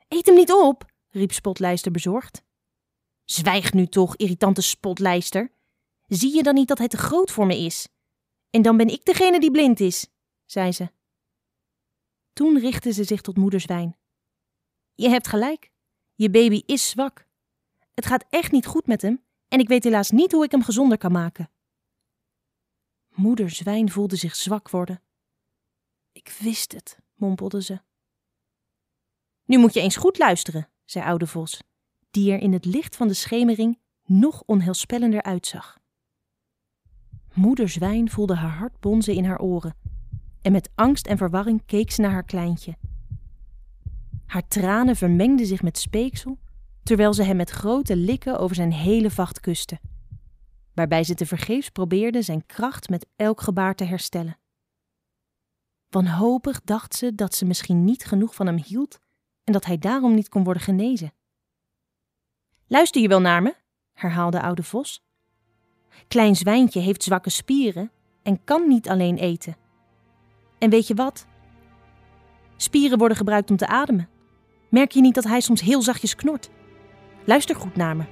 Eet 0.08 0.26
hem 0.26 0.36
niet 0.36 0.52
op, 0.52 0.92
riep 1.10 1.32
Spotlijster 1.32 1.92
bezorgd. 1.92 2.44
Zwijg 3.24 3.74
nu 3.74 3.88
toch, 3.88 4.16
irritante 4.16 4.62
Spotlijster. 4.62 5.52
Zie 6.08 6.36
je 6.36 6.44
dan 6.44 6.54
niet 6.54 6.68
dat 6.68 6.78
hij 6.78 6.88
te 6.88 6.98
groot 6.98 7.32
voor 7.32 7.46
me 7.46 7.58
is? 7.58 7.88
En 8.50 8.62
dan 8.62 8.78
ben 8.78 8.88
ik 8.88 9.06
degene 9.06 9.40
die 9.40 9.52
blind 9.52 9.80
is, 9.80 10.08
zei 10.46 10.72
ze. 10.72 10.92
Toen 12.34 12.60
richtte 12.60 12.92
ze 12.92 13.04
zich 13.04 13.22
tot 13.22 13.38
moeder 13.38 13.60
Zwijn. 13.60 13.98
Je 14.94 15.10
hebt 15.10 15.28
gelijk. 15.28 15.72
Je 16.16 16.30
baby 16.30 16.64
is 16.66 16.90
zwak. 16.90 17.28
Het 17.94 18.06
gaat 18.06 18.26
echt 18.30 18.52
niet 18.52 18.66
goed 18.66 18.88
met 18.88 19.02
hem 19.02 19.24
en 19.48 19.60
ik 19.60 19.68
weet 19.68 19.84
helaas 19.84 20.12
niet 20.12 20.32
hoe 20.32 20.44
ik 20.44 20.52
hem 20.52 20.64
gezonder 20.64 20.98
kan 20.98 21.12
maken. 21.12 21.52
Moeder 23.10 23.50
Zwijn 23.50 23.92
voelde 23.92 24.16
zich 24.16 24.36
zwak 24.36 24.70
worden. 24.70 25.04
Ik 26.12 26.38
wist 26.40 26.72
het, 26.72 27.00
mompelde 27.16 27.62
ze. 27.62 27.80
Nu 29.46 29.58
moet 29.58 29.74
je 29.74 29.82
eens 29.82 29.96
goed 29.96 30.18
luisteren, 30.18 30.70
zei 30.86 31.06
oude 31.06 31.28
Vos, 31.28 31.62
die 32.12 32.32
er 32.32 32.40
in 32.40 32.54
het 32.54 32.66
licht 32.66 32.96
van 32.96 33.08
de 33.08 33.14
schemering 33.14 33.80
nog 34.06 34.44
onheilspellender 34.46 35.22
uitzag. 35.22 35.78
Moeder 37.34 37.70
Zwijn 37.70 38.10
voelde 38.10 38.36
haar 38.36 38.58
hart 38.58 38.80
bonzen 38.80 39.14
in 39.16 39.26
haar 39.26 39.40
oren 39.40 39.76
en 40.42 40.52
met 40.52 40.70
angst 40.76 41.08
en 41.08 41.18
verwarring 41.18 41.66
keek 41.66 41.92
ze 41.92 42.02
naar 42.02 42.12
haar 42.12 42.24
kleintje. 42.24 42.78
Haar 44.26 44.48
tranen 44.48 44.96
vermengden 44.96 45.46
zich 45.46 45.62
met 45.62 45.78
speeksel, 45.78 46.40
terwijl 46.84 47.14
ze 47.14 47.24
hem 47.24 47.36
met 47.36 47.50
grote 47.50 47.96
likken 47.96 48.40
over 48.40 48.56
zijn 48.56 48.74
hele 48.74 49.12
vacht 49.12 49.40
kuste, 49.40 49.80
waarbij 50.74 51.04
ze 51.04 51.16
tevergeefs 51.16 51.70
probeerde 51.70 52.22
zijn 52.22 52.46
kracht 52.46 52.90
met 52.90 53.08
elk 53.16 53.42
gebaar 53.42 53.76
te 53.76 53.84
herstellen. 53.84 54.38
Wanhopig 55.90 56.62
dacht 56.62 56.96
ze 56.96 57.16
dat 57.16 57.36
ze 57.36 57.46
misschien 57.46 57.84
niet 57.84 58.06
genoeg 58.06 58.36
van 58.36 58.46
hem 58.46 58.58
hield 58.66 59.00
en 59.44 59.54
dat 59.54 59.66
hij 59.66 59.78
daarom 59.78 60.14
niet 60.14 60.30
kon 60.30 60.44
worden 60.44 60.64
genezen. 60.64 61.14
Luister 62.68 63.02
je 63.02 63.08
wel 63.08 63.22
naar 63.22 63.42
me? 63.42 63.56
herhaalde 63.94 64.42
oude 64.42 64.64
vos. 64.64 65.04
Klein 66.08 66.36
zwijntje 66.36 66.80
heeft 66.80 67.04
zwakke 67.04 67.30
spieren 67.30 67.92
en 68.24 68.44
kan 68.44 68.68
niet 68.68 68.90
alleen 68.90 69.18
eten. 69.18 69.58
En 70.58 70.70
weet 70.70 70.88
je 70.88 70.94
wat? 70.94 71.28
Spieren 72.58 72.98
worden 72.98 73.18
gebruikt 73.18 73.50
om 73.50 73.58
te 73.58 73.68
ademen. 73.68 74.10
Merk 74.70 74.92
je 74.92 75.02
niet 75.02 75.16
dat 75.16 75.24
hij 75.24 75.42
soms 75.42 75.62
heel 75.62 75.82
zachtjes 75.82 76.16
knort? 76.16 76.50
Luister 77.26 77.56
goed 77.56 77.76
naar 77.76 77.96
me, 77.96 78.06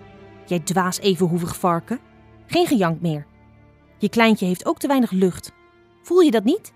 jij 0.46 0.60
dwaas 0.60 1.00
evenhoevig 1.00 1.58
varken. 1.58 2.00
Geen 2.46 2.68
gejank 2.68 3.02
meer. 3.02 3.26
Je 3.98 4.10
kleintje 4.10 4.46
heeft 4.46 4.66
ook 4.66 4.80
te 4.80 4.88
weinig 4.88 5.12
lucht. 5.12 5.52
Voel 6.02 6.20
je 6.20 6.32
dat 6.32 6.44
niet? 6.44 6.74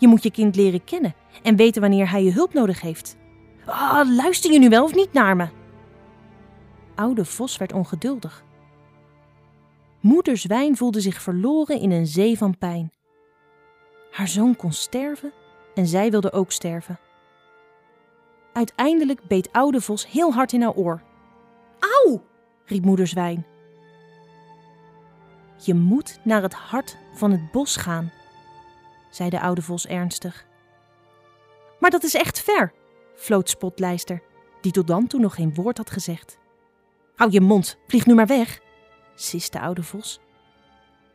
Je 0.00 0.08
moet 0.08 0.22
je 0.22 0.30
kind 0.30 0.56
leren 0.56 0.84
kennen 0.84 1.14
en 1.42 1.56
weten 1.56 1.80
wanneer 1.80 2.10
hij 2.10 2.24
je 2.24 2.32
hulp 2.32 2.52
nodig 2.52 2.80
heeft. 2.80 3.16
Ah, 3.66 4.08
luister 4.16 4.52
je 4.52 4.58
nu 4.58 4.68
wel 4.68 4.84
of 4.84 4.94
niet 4.94 5.12
naar 5.12 5.36
me? 5.36 5.48
Oude 6.94 7.24
Vos 7.24 7.56
werd 7.56 7.72
ongeduldig. 7.72 8.44
Moeder 10.00 10.36
Zwijn 10.36 10.76
voelde 10.76 11.00
zich 11.00 11.22
verloren 11.22 11.80
in 11.80 11.90
een 11.90 12.06
zee 12.06 12.38
van 12.38 12.58
pijn. 12.58 12.92
Haar 14.10 14.28
zoon 14.28 14.56
kon 14.56 14.72
sterven 14.72 15.32
en 15.74 15.86
zij 15.86 16.10
wilde 16.10 16.32
ook 16.32 16.52
sterven. 16.52 16.98
Uiteindelijk 18.52 19.26
beet 19.28 19.52
oude 19.52 19.80
Vos 19.80 20.06
heel 20.06 20.32
hard 20.32 20.52
in 20.52 20.62
haar 20.62 20.74
oor. 20.74 21.02
Auw! 21.78 22.22
riep 22.64 22.84
moeder 22.84 23.06
Zwijn. 23.06 23.46
Je 25.64 25.74
moet 25.74 26.20
naar 26.24 26.42
het 26.42 26.54
hart 26.54 26.96
van 27.14 27.30
het 27.30 27.50
bos 27.50 27.76
gaan, 27.76 28.12
zei 29.10 29.30
de 29.30 29.40
oude 29.40 29.62
vos 29.62 29.86
ernstig. 29.86 30.46
Maar 31.78 31.90
dat 31.90 32.02
is 32.02 32.14
echt 32.14 32.40
ver, 32.40 32.72
floot 33.14 33.50
Spotlijster, 33.50 34.22
die 34.60 34.72
tot 34.72 34.86
dan 34.86 35.06
toe 35.06 35.20
nog 35.20 35.34
geen 35.34 35.54
woord 35.54 35.76
had 35.76 35.90
gezegd. 35.90 36.38
Hou 37.16 37.30
je 37.30 37.40
mond, 37.40 37.78
vlieg 37.86 38.06
nu 38.06 38.14
maar 38.14 38.26
weg, 38.26 38.60
siste 39.14 39.58
de 39.58 39.64
oude 39.64 39.82
vos. 39.82 40.20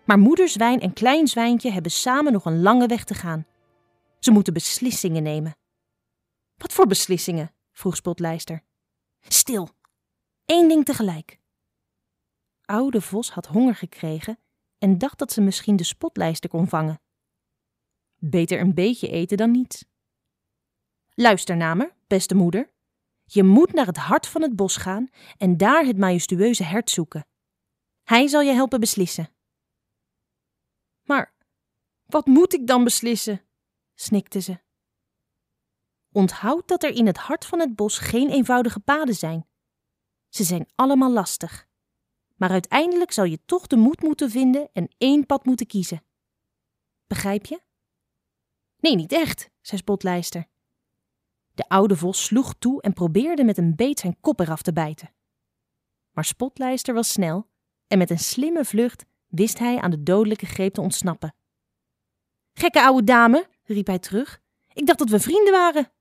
Maar 0.05 0.19
moeder 0.19 0.49
zwijn 0.49 0.79
en 0.79 0.93
klein 0.93 1.27
zwijntje 1.27 1.71
hebben 1.71 1.91
samen 1.91 2.31
nog 2.31 2.45
een 2.45 2.61
lange 2.61 2.87
weg 2.87 3.03
te 3.03 3.13
gaan. 3.13 3.45
Ze 4.19 4.31
moeten 4.31 4.53
beslissingen 4.53 5.23
nemen. 5.23 5.57
Wat 6.55 6.73
voor 6.73 6.87
beslissingen? 6.87 7.53
vroeg 7.71 7.95
Spotlijster. 7.95 8.63
Stil, 9.19 9.69
Eén 10.45 10.67
ding 10.67 10.85
tegelijk. 10.85 11.39
Oude 12.65 13.01
Vos 13.01 13.31
had 13.31 13.45
honger 13.45 13.75
gekregen 13.75 14.39
en 14.77 14.97
dacht 14.97 15.19
dat 15.19 15.31
ze 15.31 15.41
misschien 15.41 15.75
de 15.75 15.83
spotlijster 15.83 16.49
kon 16.49 16.67
vangen. 16.67 17.01
Beter 18.29 18.59
een 18.59 18.73
beetje 18.73 19.09
eten 19.09 19.37
dan 19.37 19.51
niets. 19.51 19.85
Luister 21.13 21.57
naar 21.57 21.77
me, 21.77 21.93
beste 22.07 22.35
moeder. 22.35 22.73
Je 23.23 23.43
moet 23.43 23.73
naar 23.73 23.85
het 23.85 23.97
hart 23.97 24.27
van 24.27 24.41
het 24.41 24.55
bos 24.55 24.77
gaan 24.77 25.09
en 25.37 25.57
daar 25.57 25.85
het 25.85 25.97
majestueuze 25.97 26.63
hert 26.63 26.89
zoeken. 26.89 27.27
Hij 28.03 28.27
zal 28.27 28.41
je 28.41 28.51
helpen 28.51 28.79
beslissen. 28.79 29.29
Maar 31.03 31.33
wat 32.05 32.25
moet 32.25 32.53
ik 32.53 32.67
dan 32.67 32.83
beslissen? 32.83 33.41
snikte 33.93 34.39
ze. 34.39 34.59
Onthoud 36.11 36.67
dat 36.67 36.83
er 36.83 36.91
in 36.95 37.07
het 37.07 37.17
hart 37.17 37.45
van 37.45 37.59
het 37.59 37.75
bos 37.75 37.97
geen 37.97 38.29
eenvoudige 38.29 38.79
paden 38.79 39.15
zijn. 39.15 39.47
Ze 40.29 40.43
zijn 40.43 40.69
allemaal 40.75 41.11
lastig. 41.11 41.67
Maar 42.35 42.49
uiteindelijk 42.49 43.11
zal 43.11 43.23
je 43.23 43.45
toch 43.45 43.67
de 43.67 43.75
moed 43.77 44.01
moeten 44.01 44.29
vinden 44.29 44.69
en 44.73 44.93
één 44.97 45.25
pad 45.25 45.45
moeten 45.45 45.67
kiezen. 45.67 46.03
Begrijp 47.07 47.45
je? 47.45 47.64
Nee, 48.85 48.95
niet 48.95 49.11
echt, 49.11 49.49
zei 49.61 49.81
Spotlijster. 49.81 50.47
De 51.53 51.69
oude 51.69 51.95
vos 51.95 52.25
sloeg 52.25 52.53
toe 52.53 52.81
en 52.81 52.93
probeerde 52.93 53.43
met 53.43 53.57
een 53.57 53.75
beet 53.75 53.99
zijn 53.99 54.19
kop 54.19 54.39
eraf 54.39 54.61
te 54.61 54.73
bijten. 54.73 55.13
Maar 56.11 56.25
Spotlijster 56.25 56.93
was 56.93 57.11
snel 57.11 57.49
en 57.87 57.97
met 57.97 58.09
een 58.09 58.19
slimme 58.19 58.65
vlucht 58.65 59.05
wist 59.27 59.59
hij 59.59 59.79
aan 59.79 59.91
de 59.91 60.03
dodelijke 60.03 60.45
greep 60.45 60.73
te 60.73 60.81
ontsnappen. 60.81 61.35
Gekke 62.53 62.81
oude 62.81 63.03
dame, 63.03 63.49
riep 63.63 63.87
hij 63.87 63.99
terug. 63.99 64.41
Ik 64.73 64.85
dacht 64.85 64.99
dat 64.99 65.09
we 65.09 65.19
vrienden 65.19 65.53
waren. 65.53 65.91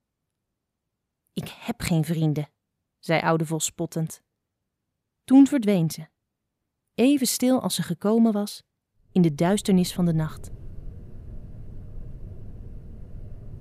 Ik 1.33 1.47
heb 1.47 1.81
geen 1.81 2.05
vrienden, 2.05 2.49
zei 2.99 3.21
oude 3.21 3.45
vos 3.45 3.65
spottend. 3.65 4.21
Toen 5.23 5.47
verdween 5.47 5.91
ze, 5.91 6.07
even 6.93 7.27
stil 7.27 7.61
als 7.61 7.75
ze 7.75 7.83
gekomen 7.83 8.33
was, 8.33 8.63
in 9.11 9.21
de 9.21 9.35
duisternis 9.35 9.93
van 9.93 10.05
de 10.05 10.13
nacht. 10.13 10.51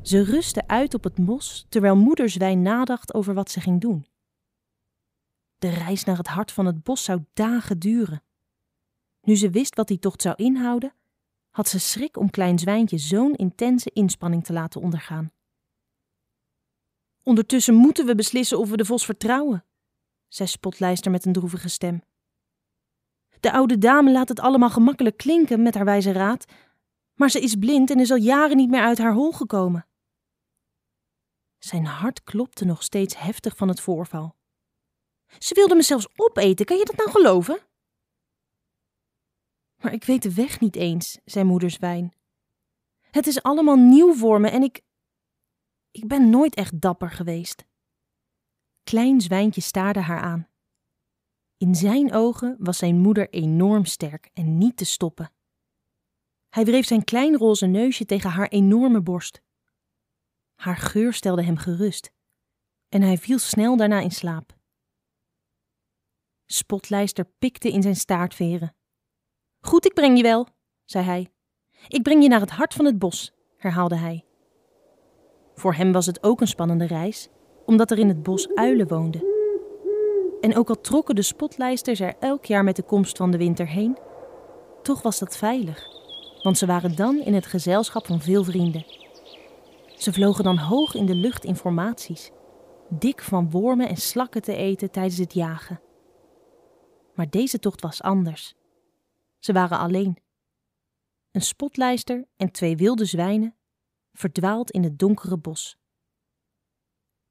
Ze 0.04 0.22
rustte 0.22 0.66
uit 0.66 0.94
op 0.94 1.04
het 1.04 1.18
mos 1.18 1.66
terwijl 1.68 1.96
moeder 1.96 2.30
zwijn 2.30 2.62
nadacht 2.62 3.14
over 3.14 3.34
wat 3.34 3.50
ze 3.50 3.60
ging 3.60 3.80
doen. 3.80 4.06
De 5.58 5.68
reis 5.68 6.04
naar 6.04 6.16
het 6.16 6.26
hart 6.26 6.52
van 6.52 6.66
het 6.66 6.82
bos 6.82 7.04
zou 7.04 7.24
dagen 7.32 7.78
duren. 7.78 8.22
Nu 9.20 9.36
ze 9.36 9.50
wist 9.50 9.74
wat 9.74 9.88
die 9.88 9.98
tocht 9.98 10.22
zou 10.22 10.34
inhouden, 10.36 10.94
had 11.50 11.68
ze 11.68 11.80
schrik 11.80 12.16
om 12.16 12.30
klein 12.30 12.58
zwijntje 12.58 12.98
zo'n 12.98 13.34
intense 13.34 13.90
inspanning 13.90 14.44
te 14.44 14.52
laten 14.52 14.80
ondergaan. 14.80 15.32
Ondertussen 17.22 17.74
moeten 17.74 18.06
we 18.06 18.14
beslissen 18.14 18.58
of 18.58 18.70
we 18.70 18.76
de 18.76 18.84
vos 18.84 19.04
vertrouwen, 19.04 19.64
zei 20.28 20.48
Spotlijster 20.48 21.10
met 21.10 21.24
een 21.24 21.32
droevige 21.32 21.68
stem. 21.68 22.02
De 23.40 23.52
oude 23.52 23.78
dame 23.78 24.12
laat 24.12 24.28
het 24.28 24.40
allemaal 24.40 24.70
gemakkelijk 24.70 25.16
klinken 25.16 25.62
met 25.62 25.74
haar 25.74 25.84
wijze 25.84 26.12
raad, 26.12 26.44
maar 27.14 27.30
ze 27.30 27.40
is 27.40 27.54
blind 27.54 27.90
en 27.90 28.00
is 28.00 28.10
al 28.10 28.16
jaren 28.16 28.56
niet 28.56 28.70
meer 28.70 28.82
uit 28.82 28.98
haar 28.98 29.12
hol 29.12 29.32
gekomen. 29.32 29.86
Zijn 31.64 31.84
hart 31.84 32.22
klopte 32.22 32.64
nog 32.64 32.82
steeds 32.82 33.16
heftig 33.16 33.56
van 33.56 33.68
het 33.68 33.80
voorval. 33.80 34.36
Ze 35.38 35.54
wilde 35.54 35.74
me 35.74 35.82
zelfs 35.82 36.08
opeten, 36.16 36.66
kan 36.66 36.76
je 36.76 36.84
dat 36.84 36.96
nou 36.96 37.10
geloven? 37.10 37.58
Maar 39.82 39.92
ik 39.92 40.04
weet 40.04 40.22
de 40.22 40.34
weg 40.34 40.60
niet 40.60 40.76
eens, 40.76 41.18
zei 41.24 41.44
moeder 41.44 41.70
Zwijn. 41.70 42.14
Het 43.00 43.26
is 43.26 43.42
allemaal 43.42 43.76
nieuw 43.76 44.14
voor 44.14 44.40
me 44.40 44.48
en 44.48 44.62
ik. 44.62 44.82
Ik 45.90 46.08
ben 46.08 46.30
nooit 46.30 46.54
echt 46.54 46.80
dapper 46.80 47.10
geweest. 47.10 47.64
Klein 48.82 49.20
Zwijntje 49.20 49.60
staarde 49.60 50.00
haar 50.00 50.20
aan. 50.20 50.48
In 51.56 51.74
zijn 51.74 52.12
ogen 52.12 52.56
was 52.58 52.78
zijn 52.78 52.98
moeder 52.98 53.30
enorm 53.30 53.84
sterk 53.84 54.30
en 54.32 54.58
niet 54.58 54.76
te 54.76 54.84
stoppen. 54.84 55.32
Hij 56.48 56.64
wreef 56.64 56.86
zijn 56.86 57.04
klein 57.04 57.36
roze 57.36 57.66
neusje 57.66 58.04
tegen 58.04 58.30
haar 58.30 58.48
enorme 58.48 59.02
borst. 59.02 59.43
Haar 60.64 60.76
geur 60.76 61.12
stelde 61.12 61.42
hem 61.42 61.56
gerust 61.56 62.12
en 62.88 63.02
hij 63.02 63.18
viel 63.18 63.38
snel 63.38 63.76
daarna 63.76 64.00
in 64.00 64.10
slaap. 64.10 64.56
Spotlijster 66.46 67.24
pikte 67.38 67.70
in 67.70 67.82
zijn 67.82 67.96
staartveren 67.96 68.74
Goed, 69.60 69.86
ik 69.86 69.94
breng 69.94 70.16
je 70.16 70.22
wel, 70.22 70.48
zei 70.84 71.04
hij. 71.04 71.28
Ik 71.88 72.02
breng 72.02 72.22
je 72.22 72.28
naar 72.28 72.40
het 72.40 72.50
hart 72.50 72.74
van 72.74 72.84
het 72.84 72.98
bos, 72.98 73.32
herhaalde 73.56 73.96
hij. 73.96 74.24
Voor 75.54 75.74
hem 75.74 75.92
was 75.92 76.06
het 76.06 76.22
ook 76.22 76.40
een 76.40 76.46
spannende 76.46 76.86
reis, 76.86 77.28
omdat 77.66 77.90
er 77.90 77.98
in 77.98 78.08
het 78.08 78.22
bos 78.22 78.54
uilen 78.54 78.88
woonden. 78.88 79.24
En 80.40 80.56
ook 80.56 80.68
al 80.68 80.80
trokken 80.80 81.14
de 81.14 81.22
spotlijsters 81.22 82.00
er 82.00 82.14
elk 82.20 82.44
jaar 82.44 82.64
met 82.64 82.76
de 82.76 82.82
komst 82.82 83.16
van 83.16 83.30
de 83.30 83.38
winter 83.38 83.68
heen, 83.68 83.98
toch 84.82 85.02
was 85.02 85.18
dat 85.18 85.36
veilig, 85.36 85.86
want 86.42 86.58
ze 86.58 86.66
waren 86.66 86.96
dan 86.96 87.16
in 87.16 87.34
het 87.34 87.46
gezelschap 87.46 88.06
van 88.06 88.20
veel 88.20 88.44
vrienden. 88.44 89.03
Ze 90.04 90.12
vlogen 90.12 90.44
dan 90.44 90.58
hoog 90.58 90.94
in 90.94 91.06
de 91.06 91.14
lucht 91.14 91.44
informaties, 91.44 92.30
dik 92.88 93.22
van 93.22 93.50
wormen 93.50 93.88
en 93.88 93.96
slakken 93.96 94.42
te 94.42 94.56
eten 94.56 94.90
tijdens 94.90 95.18
het 95.18 95.32
jagen. 95.32 95.80
Maar 97.14 97.30
deze 97.30 97.58
tocht 97.58 97.80
was 97.80 98.02
anders. 98.02 98.54
Ze 99.38 99.52
waren 99.52 99.78
alleen. 99.78 100.18
Een 101.30 101.42
spotlijster 101.42 102.26
en 102.36 102.50
twee 102.52 102.76
wilde 102.76 103.04
zwijnen, 103.04 103.56
verdwaald 104.12 104.70
in 104.70 104.82
het 104.82 104.98
donkere 104.98 105.38
bos. 105.38 105.76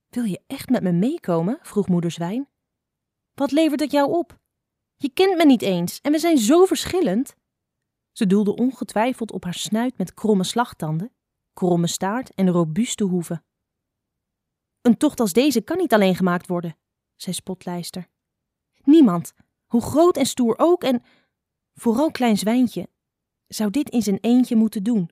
Wil 0.10 0.24
je 0.24 0.42
echt 0.48 0.70
met 0.70 0.84
me 0.84 0.92
meekomen? 0.92 1.60
vroeg 1.62 1.88
moeder 1.88 2.12
zwijn. 2.12 2.50
Wat 3.34 3.52
levert 3.52 3.80
het 3.80 3.92
jou 3.92 4.12
op? 4.12 4.40
Je 4.96 5.10
kent 5.10 5.38
me 5.38 5.46
niet 5.46 5.62
eens 5.62 6.02
en 6.02 6.12
we 6.12 6.20
zijn 6.20 6.38
zo 6.38 6.66
verschillend. 6.66 7.36
Ze 8.12 8.28
doelde 8.28 8.56
ongetwijfeld 8.56 9.32
op 9.32 9.44
haar 9.44 9.54
snuit 9.54 9.98
met 9.98 10.14
kromme 10.14 10.44
slagtanden, 10.44 11.12
kromme 11.54 11.88
staart 11.88 12.34
en 12.34 12.50
robuuste 12.50 13.04
hoeven. 13.04 13.46
Een 14.82 14.98
tocht 14.98 15.20
als 15.20 15.34
deze 15.34 15.62
kan 15.62 15.78
niet 15.78 15.94
alleen 15.94 16.16
gemaakt 16.16 16.48
worden, 16.48 16.78
zei 17.16 17.36
Spotlijster. 17.36 18.08
Niemand, 18.84 19.34
hoe 19.66 19.82
groot 19.82 20.18
en 20.18 20.26
stoer 20.26 20.56
ook 20.58 20.84
en 20.84 21.04
vooral 21.74 22.12
klein 22.12 22.38
zwijntje, 22.38 22.90
zou 23.48 23.70
dit 23.70 23.90
in 23.90 24.02
zijn 24.02 24.18
eentje 24.22 24.56
moeten 24.56 24.84
doen. 24.84 25.10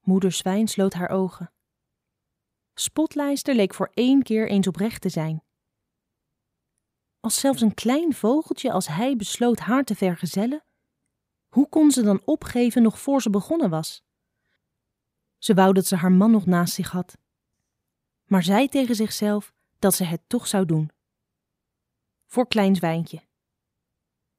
Moeder 0.00 0.32
Zwijn 0.32 0.68
sloot 0.68 0.92
haar 0.92 1.08
ogen. 1.08 1.52
Spotlijster 2.74 3.54
leek 3.54 3.74
voor 3.74 3.90
één 3.94 4.22
keer 4.22 4.48
eens 4.48 4.66
oprecht 4.66 5.00
te 5.00 5.08
zijn. 5.08 5.42
Als 7.20 7.40
zelfs 7.40 7.60
een 7.60 7.74
klein 7.74 8.14
vogeltje 8.14 8.72
als 8.72 8.86
hij 8.86 9.16
besloot 9.16 9.58
haar 9.58 9.84
te 9.84 9.94
vergezellen, 9.94 10.64
hoe 11.48 11.68
kon 11.68 11.90
ze 11.90 12.02
dan 12.02 12.22
opgeven 12.24 12.82
nog 12.82 13.00
voor 13.00 13.22
ze 13.22 13.30
begonnen 13.30 13.70
was? 13.70 14.02
Ze 15.44 15.54
wou 15.54 15.72
dat 15.72 15.86
ze 15.86 15.96
haar 15.96 16.12
man 16.12 16.30
nog 16.30 16.46
naast 16.46 16.74
zich 16.74 16.90
had, 16.90 17.18
maar 18.24 18.42
zei 18.42 18.68
tegen 18.68 18.94
zichzelf 18.94 19.52
dat 19.78 19.94
ze 19.94 20.04
het 20.04 20.20
toch 20.26 20.46
zou 20.46 20.64
doen. 20.64 20.90
Voor 22.26 22.48
klein 22.48 22.76
zwijntje. 22.76 23.22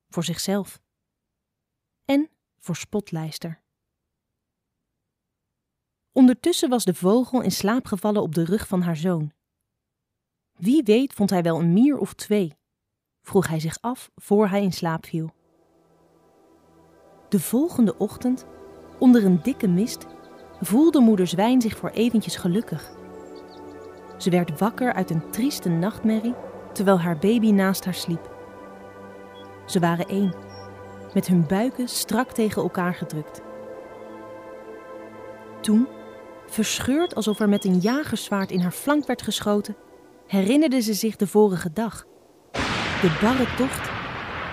Voor 0.09 0.24
zichzelf. 0.24 0.81
En 2.05 2.29
voor 2.57 2.75
spotlijster. 2.75 3.62
Ondertussen 6.12 6.69
was 6.69 6.85
de 6.85 6.93
vogel 6.93 7.41
in 7.41 7.51
slaap 7.51 7.85
gevallen 7.85 8.21
op 8.21 8.35
de 8.35 8.45
rug 8.45 8.67
van 8.67 8.81
haar 8.81 8.97
zoon. 8.97 9.31
Wie 10.53 10.83
weet 10.83 11.13
vond 11.13 11.29
hij 11.29 11.41
wel 11.41 11.59
een 11.59 11.74
mier 11.74 11.97
of 11.97 12.13
twee, 12.13 12.53
vroeg 13.21 13.47
hij 13.47 13.59
zich 13.59 13.81
af 13.81 14.12
voor 14.15 14.47
hij 14.47 14.63
in 14.63 14.74
slaap 14.74 15.05
viel. 15.05 15.33
De 17.29 17.39
volgende 17.39 17.97
ochtend, 17.97 18.45
onder 19.00 19.25
een 19.25 19.41
dikke 19.41 19.67
mist, 19.67 20.14
voelde 20.65 21.00
moeder 21.00 21.27
Zwijn 21.27 21.62
zich 21.62 21.77
voor 21.77 21.89
eventjes 21.89 22.36
gelukkig. 22.36 22.91
Ze 24.17 24.29
werd 24.29 24.60
wakker 24.60 24.93
uit 24.93 25.10
een 25.10 25.29
trieste 25.31 25.69
nachtmerrie 25.69 26.34
terwijl 26.74 27.00
haar 27.00 27.17
baby 27.17 27.51
naast 27.51 27.86
haar 27.86 27.93
sliep. 27.93 28.34
Ze 29.65 29.79
waren 29.79 30.07
één, 30.07 30.34
met 31.13 31.27
hun 31.27 31.48
buiken 31.48 31.88
strak 31.88 32.32
tegen 32.32 32.62
elkaar 32.62 32.93
gedrukt. 32.93 33.41
Toen, 35.62 35.88
verscheurd 36.47 37.15
alsof 37.15 37.39
er 37.39 37.49
met 37.49 37.65
een 37.65 37.80
jagerzwaard 37.80 38.51
in 38.51 38.60
haar 38.60 38.71
flank 38.71 39.08
werd 39.08 39.21
geschoten, 39.21 39.75
herinnerde 40.28 40.82
ze 40.82 40.93
zich 40.93 41.15
de 41.15 41.28
vorige 41.28 41.73
dag, 41.73 42.06
de 43.01 43.17
barre 43.21 43.56
tocht 43.56 43.89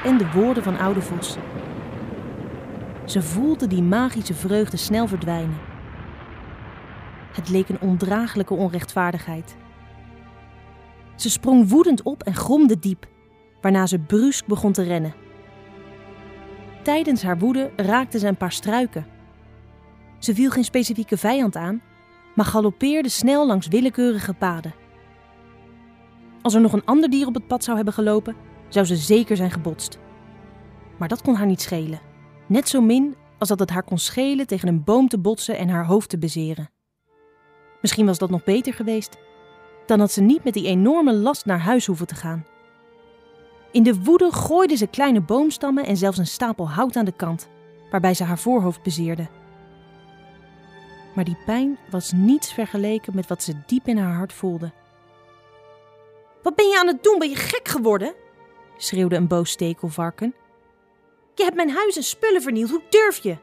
en 0.04 0.18
de 0.18 0.30
woorden 0.30 0.62
van 0.62 0.78
oude 0.78 1.00
Vos. 1.00 1.36
Ze 3.04 3.22
voelde 3.22 3.66
die 3.66 3.82
magische 3.82 4.34
vreugde 4.34 4.76
snel 4.76 5.06
verdwijnen. 5.06 5.71
Het 7.32 7.48
leek 7.48 7.68
een 7.68 7.80
ondraaglijke 7.80 8.54
onrechtvaardigheid. 8.54 9.56
Ze 11.14 11.30
sprong 11.30 11.68
woedend 11.68 12.02
op 12.02 12.22
en 12.22 12.34
gromde 12.34 12.78
diep, 12.78 13.08
waarna 13.60 13.86
ze 13.86 13.98
brusk 13.98 14.46
begon 14.46 14.72
te 14.72 14.82
rennen. 14.82 15.14
Tijdens 16.82 17.22
haar 17.22 17.38
woede 17.38 17.70
raakte 17.76 18.18
ze 18.18 18.26
een 18.26 18.36
paar 18.36 18.52
struiken. 18.52 19.06
Ze 20.18 20.34
viel 20.34 20.50
geen 20.50 20.64
specifieke 20.64 21.16
vijand 21.16 21.56
aan, 21.56 21.82
maar 22.34 22.46
galoppeerde 22.46 23.08
snel 23.08 23.46
langs 23.46 23.68
willekeurige 23.68 24.34
paden. 24.34 24.74
Als 26.42 26.54
er 26.54 26.60
nog 26.60 26.72
een 26.72 26.84
ander 26.84 27.10
dier 27.10 27.26
op 27.26 27.34
het 27.34 27.46
pad 27.46 27.64
zou 27.64 27.76
hebben 27.76 27.94
gelopen, 27.94 28.36
zou 28.68 28.86
ze 28.86 28.96
zeker 28.96 29.36
zijn 29.36 29.50
gebotst. 29.50 29.98
Maar 30.98 31.08
dat 31.08 31.22
kon 31.22 31.34
haar 31.34 31.46
niet 31.46 31.60
schelen. 31.60 32.00
Net 32.46 32.68
zo 32.68 32.80
min 32.80 33.14
als 33.38 33.48
dat 33.48 33.58
het 33.58 33.70
haar 33.70 33.82
kon 33.82 33.98
schelen 33.98 34.46
tegen 34.46 34.68
een 34.68 34.84
boom 34.84 35.08
te 35.08 35.18
botsen 35.18 35.56
en 35.56 35.68
haar 35.68 35.86
hoofd 35.86 36.08
te 36.08 36.18
bezeren. 36.18 36.70
Misschien 37.82 38.06
was 38.06 38.18
dat 38.18 38.30
nog 38.30 38.44
beter 38.44 38.74
geweest. 38.74 39.16
Dan 39.86 40.00
had 40.00 40.12
ze 40.12 40.20
niet 40.20 40.44
met 40.44 40.54
die 40.54 40.66
enorme 40.66 41.14
last 41.14 41.44
naar 41.44 41.60
huis 41.60 41.86
hoeven 41.86 42.06
te 42.06 42.14
gaan. 42.14 42.46
In 43.72 43.82
de 43.82 44.02
woede 44.02 44.32
gooide 44.32 44.76
ze 44.76 44.86
kleine 44.86 45.20
boomstammen 45.20 45.86
en 45.86 45.96
zelfs 45.96 46.18
een 46.18 46.26
stapel 46.26 46.68
hout 46.70 46.96
aan 46.96 47.04
de 47.04 47.16
kant, 47.16 47.48
waarbij 47.90 48.14
ze 48.14 48.24
haar 48.24 48.38
voorhoofd 48.38 48.82
bezeerde. 48.82 49.28
Maar 51.14 51.24
die 51.24 51.38
pijn 51.46 51.78
was 51.90 52.12
niets 52.12 52.52
vergeleken 52.52 53.14
met 53.14 53.26
wat 53.26 53.42
ze 53.42 53.54
diep 53.66 53.86
in 53.86 53.98
haar 53.98 54.14
hart 54.14 54.32
voelde. 54.32 54.72
Wat 56.42 56.54
ben 56.54 56.68
je 56.68 56.78
aan 56.78 56.86
het 56.86 57.02
doen? 57.02 57.18
Ben 57.18 57.28
je 57.28 57.36
gek 57.36 57.68
geworden? 57.68 58.14
schreeuwde 58.76 59.16
een 59.16 59.26
boos 59.26 59.50
stekelvarken. 59.50 60.34
Je 61.34 61.42
hebt 61.42 61.56
mijn 61.56 61.70
huis 61.70 61.96
en 61.96 62.02
spullen 62.02 62.42
vernield, 62.42 62.70
hoe 62.70 62.82
durf 62.90 63.18
je? 63.18 63.36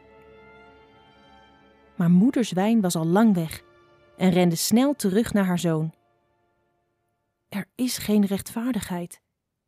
Maar 1.95 2.09
moeder 2.09 2.45
zwijn 2.45 2.81
was 2.81 2.95
al 2.95 3.05
lang 3.05 3.35
weg 3.35 3.63
en 4.19 4.29
rende 4.29 4.55
snel 4.55 4.95
terug 4.95 5.33
naar 5.33 5.45
haar 5.45 5.59
zoon. 5.59 5.93
Er 7.49 7.67
is 7.75 7.97
geen 7.97 8.25
rechtvaardigheid. 8.25 9.21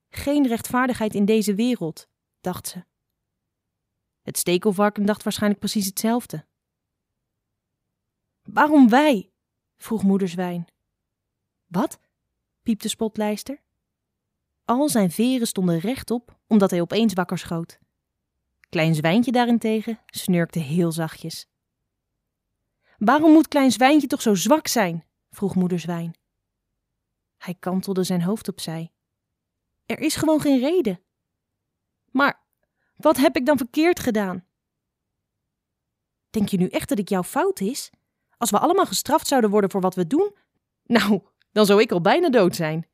Geen 0.10 0.48
rechtvaardigheid 0.48 1.16
in 1.16 1.26
deze 1.26 1.56
wereld, 1.56 2.08
dacht 2.42 2.68
ze. 2.68 2.84
Het 4.22 4.38
stekelvarken 4.38 5.06
dacht 5.06 5.24
waarschijnlijk 5.24 5.60
precies 5.62 5.86
hetzelfde. 5.86 6.46
Waarom 8.44 8.90
wij? 8.90 9.32
vroeg 9.78 10.04
moeder 10.04 10.28
zwijn. 10.28 10.68
Wat? 11.68 12.00
piepte 12.64 12.90
spotlijster. 12.90 13.62
Al 14.66 14.90
zijn 14.90 15.12
veren 15.12 15.48
stonden 15.48 15.80
rechtop, 15.80 16.40
omdat 16.48 16.70
hij 16.72 16.82
opeens 16.82 17.14
wakker 17.14 17.38
schoot. 17.38 17.80
Klein 18.70 18.96
Zwijntje 18.96 19.32
daarentegen 19.32 20.00
snurkte 20.06 20.60
heel 20.60 20.92
zachtjes. 20.92 21.51
Waarom 23.04 23.32
moet 23.32 23.48
Klein 23.48 23.72
Zwijntje 23.72 24.08
toch 24.08 24.22
zo 24.22 24.36
zwak 24.36 24.68
zijn? 24.68 25.06
vroeg 25.30 25.56
moeder 25.56 25.80
Zwijn. 25.80 26.18
Hij 27.38 27.56
kantelde 27.60 28.04
zijn 28.04 28.22
hoofd 28.22 28.48
opzij. 28.48 28.94
Er 29.86 30.00
is 30.00 30.16
gewoon 30.16 30.42
geen 30.42 30.60
reden. 30.60 31.04
Maar 32.12 32.44
wat 32.96 33.18
heb 33.18 33.36
ik 33.36 33.46
dan 33.46 33.58
verkeerd 33.58 34.00
gedaan? 34.00 34.46
Denk 36.30 36.50
je 36.50 36.58
nu 36.58 36.68
echt 36.68 36.90
dat 36.90 37.00
ik 37.00 37.10
jouw 37.10 37.24
fout 37.24 37.60
is? 37.60 37.90
Als 38.38 38.50
we 38.50 38.60
allemaal 38.60 38.86
gestraft 38.86 39.28
zouden 39.28 39.50
worden 39.50 39.70
voor 39.72 39.82
wat 39.82 39.96
we 39.96 40.08
doen? 40.08 40.36
Nou, 40.84 41.22
dan 41.52 41.66
zou 41.66 41.82
ik 41.82 41.92
al 41.92 42.02
bijna 42.02 42.30
dood 42.30 42.56
zijn. 42.56 42.90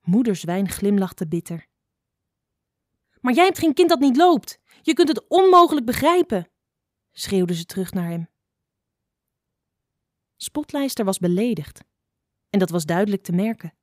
Moeder 0.00 0.36
Zwijn 0.36 0.68
glimlachte 0.68 1.28
bitter. 1.28 1.66
Maar 3.20 3.34
jij 3.34 3.44
hebt 3.44 3.58
geen 3.58 3.74
kind 3.74 3.88
dat 3.88 4.00
niet 4.00 4.16
loopt. 4.16 4.60
Je 4.82 4.92
kunt 4.92 5.08
het 5.08 5.28
onmogelijk 5.28 5.86
begrijpen, 5.86 6.50
schreeuwde 7.12 7.54
ze 7.54 7.64
terug 7.64 7.92
naar 7.92 8.08
hem. 8.08 8.29
Spotlijster 10.42 11.04
was 11.04 11.18
beledigd. 11.18 11.84
En 12.50 12.58
dat 12.58 12.70
was 12.70 12.84
duidelijk 12.84 13.22
te 13.22 13.32
merken. 13.32 13.74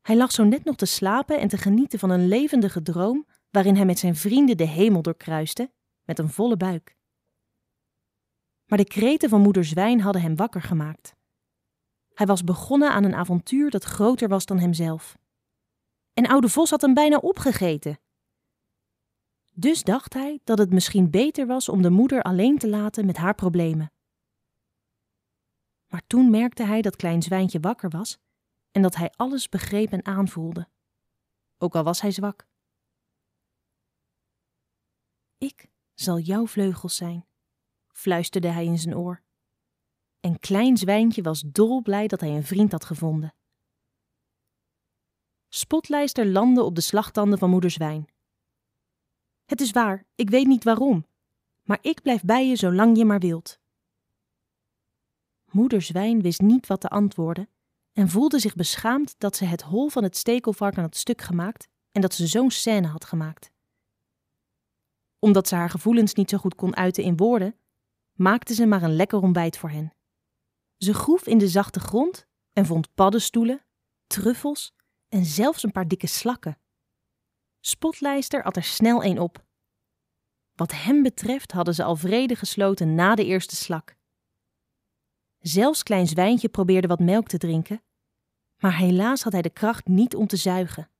Hij 0.00 0.16
lag 0.16 0.32
zo 0.32 0.44
net 0.44 0.64
nog 0.64 0.76
te 0.76 0.86
slapen 0.86 1.40
en 1.40 1.48
te 1.48 1.56
genieten 1.56 1.98
van 1.98 2.10
een 2.10 2.28
levendige 2.28 2.82
droom 2.82 3.26
waarin 3.50 3.76
hij 3.76 3.84
met 3.84 3.98
zijn 3.98 4.16
vrienden 4.16 4.56
de 4.56 4.66
hemel 4.66 5.02
doorkruiste, 5.02 5.72
met 6.02 6.18
een 6.18 6.28
volle 6.30 6.56
buik. 6.56 6.96
Maar 8.66 8.78
de 8.78 8.84
kreten 8.84 9.28
van 9.28 9.40
moeder 9.40 9.64
Zwijn 9.64 10.00
hadden 10.00 10.22
hem 10.22 10.36
wakker 10.36 10.62
gemaakt. 10.62 11.14
Hij 12.14 12.26
was 12.26 12.44
begonnen 12.44 12.90
aan 12.90 13.04
een 13.04 13.14
avontuur 13.14 13.70
dat 13.70 13.84
groter 13.84 14.28
was 14.28 14.46
dan 14.46 14.58
hemzelf. 14.58 15.18
En 16.12 16.26
oude 16.26 16.48
Vos 16.48 16.70
had 16.70 16.80
hem 16.80 16.94
bijna 16.94 17.16
opgegeten. 17.16 17.98
Dus 19.52 19.82
dacht 19.82 20.14
hij 20.14 20.40
dat 20.44 20.58
het 20.58 20.72
misschien 20.72 21.10
beter 21.10 21.46
was 21.46 21.68
om 21.68 21.82
de 21.82 21.90
moeder 21.90 22.22
alleen 22.22 22.58
te 22.58 22.68
laten 22.68 23.06
met 23.06 23.16
haar 23.16 23.34
problemen. 23.34 23.93
Maar 25.94 26.06
toen 26.06 26.30
merkte 26.30 26.64
hij 26.64 26.82
dat 26.82 26.96
Klein 26.96 27.22
Zwijntje 27.22 27.60
wakker 27.60 27.90
was 27.90 28.18
en 28.70 28.82
dat 28.82 28.94
hij 28.94 29.12
alles 29.16 29.48
begreep 29.48 29.92
en 29.92 30.04
aanvoelde, 30.04 30.68
ook 31.58 31.74
al 31.74 31.82
was 31.82 32.00
hij 32.00 32.10
zwak. 32.10 32.46
Ik 35.38 35.70
zal 35.92 36.18
jouw 36.18 36.46
vleugels 36.46 36.96
zijn, 36.96 37.26
fluisterde 37.92 38.48
hij 38.48 38.64
in 38.64 38.78
zijn 38.78 38.96
oor. 38.96 39.22
En 40.20 40.38
klein 40.38 40.76
zwijntje 40.76 41.22
was 41.22 41.40
dolblij 41.40 42.06
dat 42.06 42.20
hij 42.20 42.30
een 42.30 42.44
vriend 42.44 42.72
had 42.72 42.84
gevonden. 42.84 43.34
Spotlijster 45.48 46.26
landde 46.26 46.62
op 46.62 46.74
de 46.74 46.80
slagtanden 46.80 47.38
van 47.38 47.50
moeder 47.50 47.70
zwijn. 47.70 48.08
Het 49.44 49.60
is 49.60 49.70
waar, 49.70 50.06
ik 50.14 50.30
weet 50.30 50.46
niet 50.46 50.64
waarom, 50.64 51.06
maar 51.62 51.78
ik 51.82 52.02
blijf 52.02 52.22
bij 52.22 52.48
je 52.48 52.56
zolang 52.56 52.96
je 52.96 53.04
maar 53.04 53.20
wilt. 53.20 53.62
Moeder 55.54 55.82
zwijn 55.82 56.22
wist 56.22 56.40
niet 56.40 56.66
wat 56.66 56.80
te 56.80 56.88
antwoorden 56.88 57.48
en 57.92 58.08
voelde 58.08 58.38
zich 58.38 58.54
beschaamd 58.54 59.14
dat 59.18 59.36
ze 59.36 59.44
het 59.44 59.62
hol 59.62 59.88
van 59.88 60.02
het 60.02 60.16
stekelvarken 60.16 60.82
had 60.82 60.96
stuk 60.96 61.22
gemaakt 61.22 61.68
en 61.92 62.00
dat 62.00 62.14
ze 62.14 62.26
zo'n 62.26 62.50
scène 62.50 62.86
had 62.86 63.04
gemaakt. 63.04 63.50
Omdat 65.18 65.48
ze 65.48 65.54
haar 65.54 65.70
gevoelens 65.70 66.14
niet 66.14 66.30
zo 66.30 66.38
goed 66.38 66.54
kon 66.54 66.76
uiten 66.76 67.04
in 67.04 67.16
woorden, 67.16 67.58
maakte 68.12 68.54
ze 68.54 68.66
maar 68.66 68.82
een 68.82 68.96
lekker 68.96 69.22
ontbijt 69.22 69.58
voor 69.58 69.70
hen. 69.70 69.92
Ze 70.76 70.94
groef 70.94 71.26
in 71.26 71.38
de 71.38 71.48
zachte 71.48 71.80
grond 71.80 72.26
en 72.52 72.66
vond 72.66 72.94
paddenstoelen, 72.94 73.64
truffels 74.06 74.74
en 75.08 75.24
zelfs 75.24 75.62
een 75.62 75.72
paar 75.72 75.88
dikke 75.88 76.06
slakken. 76.06 76.58
Spotlijster 77.60 78.42
at 78.42 78.56
er 78.56 78.64
snel 78.64 79.04
een 79.04 79.20
op. 79.20 79.44
Wat 80.54 80.72
hem 80.72 81.02
betreft 81.02 81.52
hadden 81.52 81.74
ze 81.74 81.84
al 81.84 81.96
vrede 81.96 82.36
gesloten 82.36 82.94
na 82.94 83.14
de 83.14 83.24
eerste 83.24 83.56
slak. 83.56 83.96
Zelfs 85.46 85.82
Klein 85.82 86.06
Zwijntje 86.06 86.48
probeerde 86.48 86.86
wat 86.86 87.00
melk 87.00 87.28
te 87.28 87.38
drinken, 87.38 87.82
maar 88.58 88.76
helaas 88.76 89.22
had 89.22 89.32
hij 89.32 89.42
de 89.42 89.50
kracht 89.50 89.86
niet 89.86 90.16
om 90.16 90.26
te 90.26 90.36
zuigen. 90.36 90.90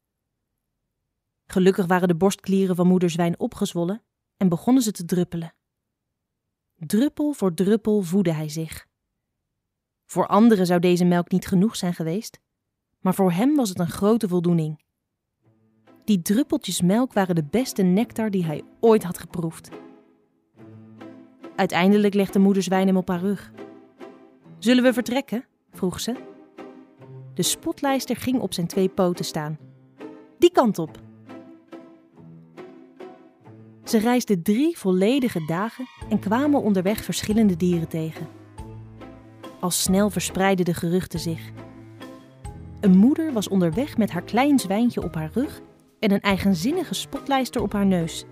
Gelukkig 1.46 1.86
waren 1.86 2.08
de 2.08 2.14
borstklieren 2.14 2.76
van 2.76 2.86
moeder 2.86 3.10
zwijn 3.10 3.38
opgezwollen 3.38 4.02
en 4.36 4.48
begonnen 4.48 4.82
ze 4.82 4.92
te 4.92 5.04
druppelen. 5.04 5.54
Druppel 6.74 7.32
voor 7.32 7.54
druppel 7.54 8.02
voedde 8.02 8.32
hij 8.32 8.48
zich. 8.48 8.86
Voor 10.04 10.26
anderen 10.26 10.66
zou 10.66 10.80
deze 10.80 11.04
melk 11.04 11.30
niet 11.30 11.46
genoeg 11.46 11.76
zijn 11.76 11.94
geweest, 11.94 12.40
maar 12.98 13.14
voor 13.14 13.32
hem 13.32 13.56
was 13.56 13.68
het 13.68 13.78
een 13.78 13.90
grote 13.90 14.28
voldoening. 14.28 14.84
Die 16.04 16.22
druppeltjes 16.22 16.80
melk 16.80 17.12
waren 17.12 17.34
de 17.34 17.44
beste 17.44 17.82
nectar 17.82 18.30
die 18.30 18.44
hij 18.44 18.62
ooit 18.80 19.02
had 19.02 19.18
geproefd. 19.18 19.68
Uiteindelijk 21.56 22.14
legde 22.14 22.38
moeder 22.38 22.62
zwijn 22.62 22.86
hem 22.86 22.96
op 22.96 23.08
haar 23.08 23.20
rug. 23.20 23.63
Zullen 24.64 24.82
we 24.82 24.92
vertrekken? 24.92 25.44
vroeg 25.72 26.00
ze. 26.00 26.14
De 27.34 27.42
spotlijster 27.42 28.16
ging 28.16 28.40
op 28.40 28.54
zijn 28.54 28.66
twee 28.66 28.88
poten 28.88 29.24
staan. 29.24 29.58
Die 30.38 30.52
kant 30.52 30.78
op. 30.78 31.00
Ze 33.84 33.98
reisden 33.98 34.42
drie 34.42 34.78
volledige 34.78 35.44
dagen 35.46 35.84
en 36.08 36.18
kwamen 36.18 36.62
onderweg 36.62 37.04
verschillende 37.04 37.56
dieren 37.56 37.88
tegen. 37.88 38.26
Al 39.60 39.70
snel 39.70 40.10
verspreidden 40.10 40.64
de 40.64 40.74
geruchten 40.74 41.20
zich. 41.20 41.50
Een 42.80 42.96
moeder 42.96 43.32
was 43.32 43.48
onderweg 43.48 43.96
met 43.96 44.10
haar 44.10 44.24
klein 44.24 44.58
zwijntje 44.58 45.02
op 45.02 45.14
haar 45.14 45.30
rug 45.32 45.60
en 45.98 46.12
een 46.12 46.20
eigenzinnige 46.20 46.94
spotlijster 46.94 47.62
op 47.62 47.72
haar 47.72 47.86
neus. 47.86 48.24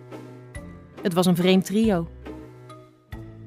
Het 1.03 1.13
was 1.13 1.27
een 1.27 1.37
vreemd 1.37 1.65
trio. 1.65 2.09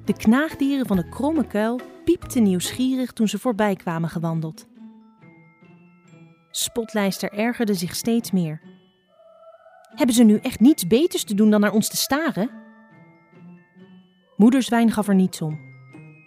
De 0.05 0.13
knaagdieren 0.13 0.85
van 0.85 0.97
de 0.97 1.09
kromme 1.09 1.47
kuil 1.47 1.79
piepten 2.03 2.43
nieuwsgierig 2.43 3.11
toen 3.11 3.27
ze 3.27 3.39
voorbij 3.39 3.75
kwamen 3.75 4.09
gewandeld. 4.09 4.67
Spotlijster 6.51 7.31
ergerde 7.31 7.73
zich 7.73 7.95
steeds 7.95 8.31
meer. 8.31 8.61
Hebben 9.95 10.15
ze 10.15 10.23
nu 10.23 10.37
echt 10.37 10.59
niets 10.59 10.87
beters 10.87 11.23
te 11.23 11.33
doen 11.33 11.49
dan 11.49 11.61
naar 11.61 11.73
ons 11.73 11.89
te 11.89 11.97
staren? 11.97 12.49
Moederzwijn 14.35 14.91
gaf 14.91 15.07
er 15.07 15.15
niets 15.15 15.41
om. 15.41 15.59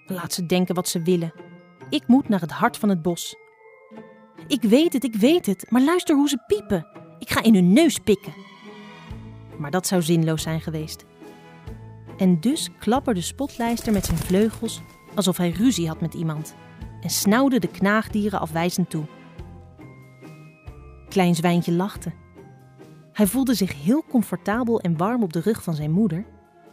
Laat 0.06 0.32
ze 0.32 0.46
denken 0.46 0.74
wat 0.74 0.88
ze 0.88 1.02
willen. 1.02 1.32
Ik 1.90 2.06
moet 2.06 2.28
naar 2.28 2.40
het 2.40 2.50
hart 2.50 2.76
van 2.76 2.88
het 2.88 3.02
bos. 3.02 3.36
Ik 4.46 4.62
weet 4.62 4.92
het, 4.92 5.04
ik 5.04 5.14
weet 5.14 5.46
het, 5.46 5.70
maar 5.70 5.82
luister 5.82 6.14
hoe 6.16 6.28
ze 6.28 6.42
piepen. 6.46 6.86
Ik 7.18 7.30
ga 7.30 7.42
in 7.42 7.54
hun 7.54 7.72
neus 7.72 7.98
pikken. 7.98 8.32
Maar 9.58 9.70
dat 9.70 9.86
zou 9.86 10.02
zinloos 10.02 10.42
zijn 10.42 10.60
geweest. 10.60 11.04
En 12.18 12.40
dus 12.40 12.68
klapperde 12.78 13.20
Spotlijster 13.20 13.92
met 13.92 14.04
zijn 14.04 14.18
vleugels 14.18 14.80
alsof 15.14 15.36
hij 15.36 15.50
ruzie 15.50 15.88
had 15.88 16.00
met 16.00 16.14
iemand 16.14 16.54
en 17.00 17.10
snauwde 17.10 17.58
de 17.58 17.68
knaagdieren 17.68 18.40
afwijzend 18.40 18.90
toe. 18.90 19.04
Klein 21.08 21.34
Zwijntje 21.34 21.72
lachte. 21.72 22.12
Hij 23.12 23.26
voelde 23.26 23.54
zich 23.54 23.82
heel 23.82 24.04
comfortabel 24.08 24.80
en 24.80 24.96
warm 24.96 25.22
op 25.22 25.32
de 25.32 25.40
rug 25.40 25.62
van 25.62 25.74
zijn 25.74 25.90
moeder 25.90 26.26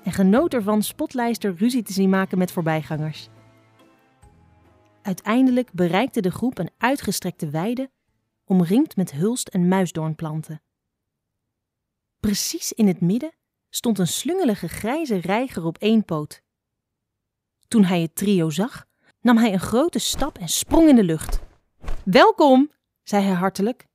en 0.04 0.12
genoot 0.12 0.54
ervan 0.54 0.84
Spotlijster 0.84 1.56
ruzie 1.56 1.84
te 1.84 1.94
zien 1.94 2.10
maken 2.10 2.38
met 2.38 2.52
voorbijgangers. 2.52 3.30
Uiteindelijk 5.02 5.74
bereikte 5.74 6.22
de 6.22 6.32
groep 6.32 6.58
een 6.58 6.72
uitgestrekte 6.78 7.50
weide, 7.50 7.90
omringd 8.46 8.96
met 8.96 9.12
hulst 9.12 9.48
en 9.48 9.68
muisdoornplanten. 9.68 10.62
Precies 12.20 12.74
in 12.74 12.88
het 12.88 13.02
midden 13.02 13.34
stond 13.76 14.00
een 14.00 14.08
slungelige 14.08 14.68
grijze 14.68 15.16
reiger 15.16 15.66
op 15.66 15.78
één 15.78 16.06
poot. 16.06 16.42
Toen 17.68 17.84
hij 17.84 18.02
het 18.02 18.16
trio 18.16 18.50
zag, 18.50 18.86
nam 19.22 19.38
hij 19.38 19.54
een 19.54 19.60
grote 19.60 20.00
stap 20.00 20.38
en 20.38 20.48
sprong 20.48 20.90
in 20.90 20.96
de 20.96 21.04
lucht. 21.04 21.40
Welkom, 22.04 22.72
zei 23.04 23.24
hij 23.24 23.34
hartelijk. 23.34 23.88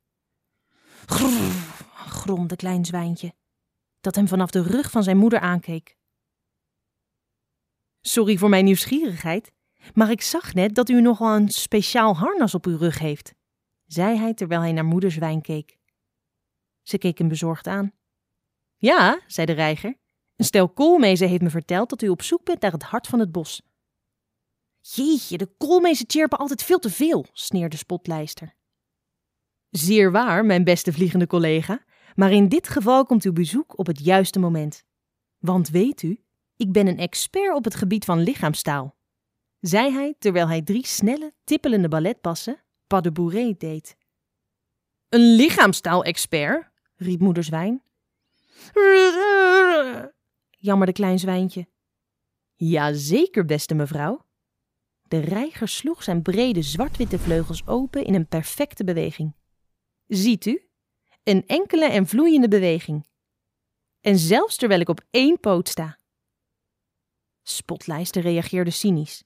Grrr, 1.06 1.52
gromde 1.94 2.56
klein 2.56 2.84
zwijntje, 2.84 3.34
dat 4.00 4.14
hem 4.14 4.28
vanaf 4.28 4.50
de 4.50 4.62
rug 4.62 4.90
van 4.90 5.02
zijn 5.02 5.16
moeder 5.16 5.40
aankeek. 5.40 5.96
Sorry 8.00 8.36
voor 8.36 8.48
mijn 8.48 8.64
nieuwsgierigheid, 8.64 9.52
maar 9.94 10.10
ik 10.10 10.22
zag 10.22 10.54
net 10.54 10.74
dat 10.74 10.88
u 10.88 11.00
nogal 11.00 11.36
een 11.36 11.48
speciaal 11.48 12.16
harnas 12.16 12.54
op 12.54 12.66
uw 12.66 12.76
rug 12.76 12.98
heeft, 12.98 13.34
zei 13.86 14.18
hij 14.18 14.34
terwijl 14.34 14.60
hij 14.60 14.72
naar 14.72 14.84
moeder 14.84 15.10
zwijn 15.10 15.40
keek. 15.40 15.78
Ze 16.82 16.98
keek 16.98 17.18
hem 17.18 17.28
bezorgd 17.28 17.66
aan. 17.66 17.99
Ja, 18.80 19.20
zei 19.26 19.46
de 19.46 19.52
reiger, 19.52 19.96
een 20.36 20.44
stel 20.44 20.68
koolmezen 20.68 21.28
heeft 21.28 21.42
me 21.42 21.50
verteld 21.50 21.90
dat 21.90 22.02
u 22.02 22.08
op 22.08 22.22
zoek 22.22 22.44
bent 22.44 22.60
naar 22.60 22.72
het 22.72 22.82
hart 22.82 23.06
van 23.06 23.18
het 23.18 23.32
bos. 23.32 23.62
Jeetje, 24.80 25.38
de 25.38 25.46
koolmezen 25.58 26.04
chirpen 26.08 26.38
altijd 26.38 26.62
veel 26.62 26.78
te 26.78 26.90
veel, 26.90 27.26
sneerde 27.32 27.76
Spotlijster. 27.76 28.54
Zeer 29.70 30.12
waar, 30.12 30.44
mijn 30.44 30.64
beste 30.64 30.92
vliegende 30.92 31.26
collega, 31.26 31.84
maar 32.14 32.32
in 32.32 32.48
dit 32.48 32.68
geval 32.68 33.04
komt 33.04 33.24
uw 33.24 33.32
bezoek 33.32 33.78
op 33.78 33.86
het 33.86 34.04
juiste 34.04 34.38
moment. 34.38 34.84
Want 35.38 35.68
weet 35.68 36.02
u, 36.02 36.24
ik 36.56 36.72
ben 36.72 36.86
een 36.86 36.98
expert 36.98 37.54
op 37.54 37.64
het 37.64 37.74
gebied 37.74 38.04
van 38.04 38.22
lichaamstaal, 38.22 38.96
zei 39.60 39.92
hij 39.92 40.14
terwijl 40.18 40.48
hij 40.48 40.62
drie 40.62 40.86
snelle, 40.86 41.32
tippelende 41.44 41.88
balletpassen, 41.88 42.62
pas 42.86 43.02
de 43.02 43.12
bourrée, 43.12 43.56
deed. 43.56 43.96
Een 45.08 45.34
lichaamstaal-expert? 45.34 46.70
riep 46.96 47.20
moeder 47.20 47.44
zwijn. 47.44 47.82
Jammerde 50.50 50.92
klein 50.92 51.18
zwijntje. 51.18 51.68
Jazeker, 52.54 53.44
beste 53.44 53.74
mevrouw. 53.74 54.26
De 55.02 55.18
reiger 55.18 55.68
sloeg 55.68 56.02
zijn 56.02 56.22
brede 56.22 56.62
zwart-witte 56.62 57.18
vleugels 57.18 57.66
open 57.66 58.04
in 58.04 58.14
een 58.14 58.28
perfecte 58.28 58.84
beweging. 58.84 59.34
Ziet 60.06 60.46
u? 60.46 60.68
Een 61.22 61.46
enkele 61.46 61.84
en 61.84 62.06
vloeiende 62.06 62.48
beweging. 62.48 63.08
En 64.00 64.18
zelfs 64.18 64.56
terwijl 64.56 64.80
ik 64.80 64.88
op 64.88 65.00
één 65.10 65.40
poot 65.40 65.68
sta. 65.68 65.98
Spotlijster 67.42 68.22
reageerde 68.22 68.70
cynisch. 68.70 69.24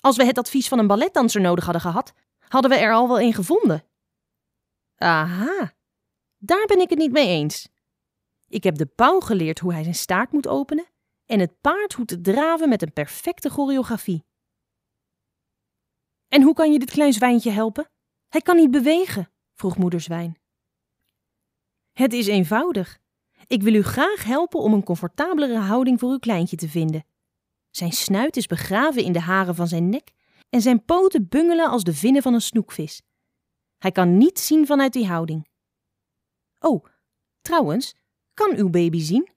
Als 0.00 0.16
we 0.16 0.24
het 0.24 0.38
advies 0.38 0.68
van 0.68 0.78
een 0.78 0.86
balletdanser 0.86 1.40
nodig 1.40 1.64
hadden 1.64 1.82
gehad, 1.82 2.12
hadden 2.38 2.70
we 2.70 2.76
er 2.76 2.92
al 2.92 3.08
wel 3.08 3.20
een 3.20 3.34
gevonden. 3.34 3.84
Aha, 4.96 5.72
daar 6.38 6.66
ben 6.66 6.80
ik 6.80 6.90
het 6.90 6.98
niet 6.98 7.12
mee 7.12 7.26
eens. 7.26 7.68
Ik 8.50 8.64
heb 8.64 8.76
de 8.76 8.86
pauw 8.86 9.20
geleerd 9.20 9.58
hoe 9.58 9.72
hij 9.72 9.82
zijn 9.82 9.94
staart 9.94 10.32
moet 10.32 10.48
openen 10.48 10.86
en 11.26 11.40
het 11.40 11.60
paard 11.60 11.92
hoe 11.92 12.04
te 12.04 12.20
draven 12.20 12.68
met 12.68 12.82
een 12.82 12.92
perfecte 12.92 13.50
choreografie. 13.50 14.24
En 16.28 16.42
hoe 16.42 16.54
kan 16.54 16.72
je 16.72 16.78
dit 16.78 16.90
klein 16.90 17.12
zwijntje 17.12 17.50
helpen? 17.50 17.90
Hij 18.28 18.40
kan 18.40 18.56
niet 18.56 18.70
bewegen, 18.70 19.30
vroeg 19.54 19.76
moeder 19.76 20.00
zwijn. 20.00 20.38
Het 21.92 22.12
is 22.12 22.26
eenvoudig. 22.26 22.98
Ik 23.46 23.62
wil 23.62 23.74
u 23.74 23.82
graag 23.82 24.24
helpen 24.24 24.60
om 24.60 24.72
een 24.72 24.84
comfortabelere 24.84 25.58
houding 25.58 25.98
voor 26.00 26.10
uw 26.10 26.18
kleintje 26.18 26.56
te 26.56 26.68
vinden. 26.68 27.04
Zijn 27.70 27.92
snuit 27.92 28.36
is 28.36 28.46
begraven 28.46 29.02
in 29.02 29.12
de 29.12 29.20
haren 29.20 29.54
van 29.54 29.68
zijn 29.68 29.88
nek 29.88 30.12
en 30.48 30.60
zijn 30.60 30.84
poten 30.84 31.28
bungelen 31.28 31.70
als 31.70 31.84
de 31.84 31.94
vinnen 31.94 32.22
van 32.22 32.34
een 32.34 32.40
snoekvis. 32.40 33.02
Hij 33.78 33.92
kan 33.92 34.18
niet 34.18 34.38
zien 34.38 34.66
vanuit 34.66 34.92
die 34.92 35.06
houding. 35.06 35.48
Oh, 36.58 36.84
trouwens, 37.40 37.94
kan 38.40 38.56
uw 38.56 38.70
baby 38.70 39.00
zien? 39.00 39.28